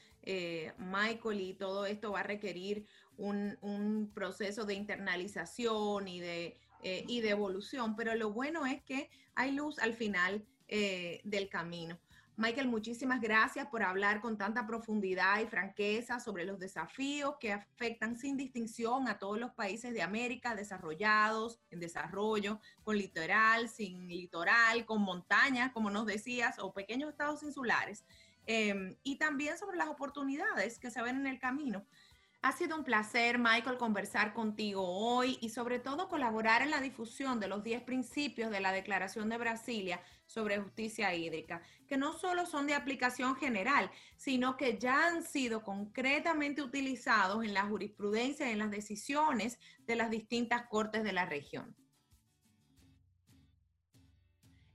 Michael, 0.78 1.40
y 1.40 1.52
todo 1.52 1.84
esto 1.84 2.12
va 2.12 2.20
a 2.20 2.22
requerir 2.22 2.86
un, 3.18 4.10
proceso 4.14 4.64
de 4.64 4.72
internalización 4.72 6.08
y 6.08 6.18
de, 6.18 6.56
y 6.82 7.20
de 7.20 7.28
evolución, 7.28 7.94
pero 7.94 8.14
lo 8.14 8.32
bueno 8.32 8.64
es 8.64 8.82
que 8.84 9.10
hay 9.34 9.52
luz 9.52 9.78
al 9.78 9.92
final 9.92 10.46
del 10.66 11.50
camino. 11.50 11.98
Michael, 12.36 12.66
muchísimas 12.66 13.20
gracias 13.20 13.68
por 13.68 13.84
hablar 13.84 14.20
con 14.20 14.36
tanta 14.36 14.66
profundidad 14.66 15.40
y 15.40 15.46
franqueza 15.46 16.18
sobre 16.18 16.44
los 16.44 16.58
desafíos 16.58 17.36
que 17.38 17.52
afectan 17.52 18.18
sin 18.18 18.36
distinción 18.36 19.06
a 19.06 19.18
todos 19.18 19.38
los 19.38 19.52
países 19.52 19.94
de 19.94 20.02
América 20.02 20.56
desarrollados, 20.56 21.60
en 21.70 21.78
desarrollo, 21.78 22.58
con 22.82 22.98
litoral, 22.98 23.68
sin 23.68 24.08
litoral, 24.08 24.84
con 24.84 25.02
montañas, 25.02 25.70
como 25.72 25.90
nos 25.90 26.06
decías, 26.06 26.58
o 26.58 26.72
pequeños 26.72 27.10
estados 27.10 27.44
insulares. 27.44 28.04
Em, 28.46 28.96
y 29.04 29.16
también 29.16 29.56
sobre 29.56 29.76
las 29.76 29.88
oportunidades 29.88 30.80
que 30.80 30.90
se 30.90 31.02
ven 31.02 31.16
en 31.16 31.28
el 31.28 31.38
camino. 31.38 31.86
Ha 32.42 32.52
sido 32.52 32.76
un 32.76 32.84
placer, 32.84 33.38
Michael, 33.38 33.78
conversar 33.78 34.34
contigo 34.34 34.82
hoy 34.86 35.38
y 35.40 35.48
sobre 35.48 35.78
todo 35.78 36.10
colaborar 36.10 36.60
en 36.60 36.70
la 36.70 36.82
difusión 36.82 37.40
de 37.40 37.48
los 37.48 37.64
10 37.64 37.84
principios 37.84 38.50
de 38.50 38.60
la 38.60 38.70
Declaración 38.70 39.30
de 39.30 39.38
Brasilia 39.38 40.02
sobre 40.26 40.58
justicia 40.58 41.14
hídrica, 41.14 41.62
que 41.86 41.96
no 41.96 42.12
solo 42.12 42.46
son 42.46 42.66
de 42.66 42.74
aplicación 42.74 43.36
general, 43.36 43.90
sino 44.16 44.56
que 44.56 44.78
ya 44.78 45.06
han 45.06 45.22
sido 45.22 45.62
concretamente 45.62 46.62
utilizados 46.62 47.44
en 47.44 47.54
la 47.54 47.66
jurisprudencia 47.66 48.48
y 48.48 48.52
en 48.52 48.58
las 48.58 48.70
decisiones 48.70 49.58
de 49.86 49.96
las 49.96 50.10
distintas 50.10 50.66
cortes 50.68 51.04
de 51.04 51.12
la 51.12 51.26
región. 51.26 51.76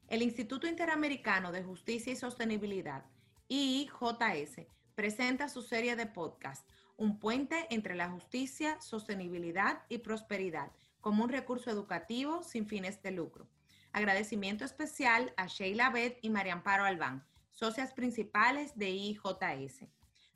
El 0.08 0.24
Instituto 0.24 0.68
Interamericano 0.68 1.52
de 1.52 1.64
Justicia 1.64 2.12
y 2.14 2.16
Sostenibilidad, 2.16 3.06
IIJS, 3.48 4.66
presenta 4.96 5.50
su 5.50 5.62
serie 5.62 5.96
de 5.96 6.08
podcasts 6.08 6.66
un 7.00 7.18
puente 7.18 7.66
entre 7.70 7.96
la 7.96 8.10
justicia, 8.10 8.80
sostenibilidad 8.82 9.84
y 9.88 10.00
prosperidad, 10.00 10.74
como 11.00 11.24
un 11.24 11.30
recurso 11.30 11.72
educativo 11.72 12.44
sin 12.44 12.68
fines 12.68 13.02
de 13.02 13.12
lucro. 13.12 13.48
Agradecimiento 13.92 14.66
especial 14.66 15.34
a 15.38 15.48
Sheila 15.48 15.90
Beth 15.90 16.18
y 16.22 16.30
María 16.30 16.54
Amparo 16.54 16.86
Albán, 16.86 17.26
socias 17.52 17.94
principales 17.94 18.78
de 18.78 18.90
IJS. 18.90 19.86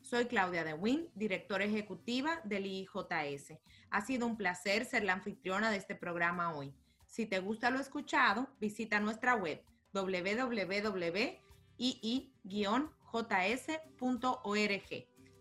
Soy 0.01 0.25
Claudia 0.25 0.63
DeWin, 0.63 1.09
directora 1.15 1.65
ejecutiva 1.65 2.41
del 2.43 2.65
IJS. 2.65 3.53
Ha 3.89 4.01
sido 4.01 4.27
un 4.27 4.37
placer 4.37 4.85
ser 4.85 5.03
la 5.03 5.13
anfitriona 5.13 5.71
de 5.71 5.77
este 5.77 5.95
programa 5.95 6.53
hoy. 6.53 6.73
Si 7.05 7.25
te 7.25 7.39
gusta 7.39 7.69
lo 7.69 7.79
escuchado, 7.79 8.49
visita 8.59 8.99
nuestra 8.99 9.35
web 9.35 9.63
www.ii-js.org. 9.93 11.07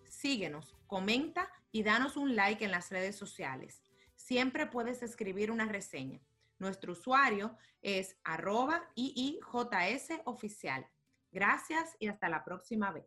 Síguenos 0.09 0.77
comenta 0.93 1.49
y 1.71 1.83
danos 1.85 2.19
un 2.19 2.37
like 2.37 2.63
en 2.63 2.71
las 2.71 2.91
redes 2.91 3.17
sociales. 3.17 3.83
Siempre 4.15 4.67
puedes 4.67 5.03
escribir 5.03 5.51
una 5.51 5.65
reseña. 5.65 6.21
Nuestro 6.63 6.93
usuario 6.93 7.57
es 7.81 8.17
arroba 8.23 8.89
IIJS 8.95 10.21
oficial. 10.27 10.87
Gracias 11.33 11.97
y 11.99 12.07
hasta 12.07 12.29
la 12.29 12.45
próxima 12.45 12.93
vez. 12.93 13.05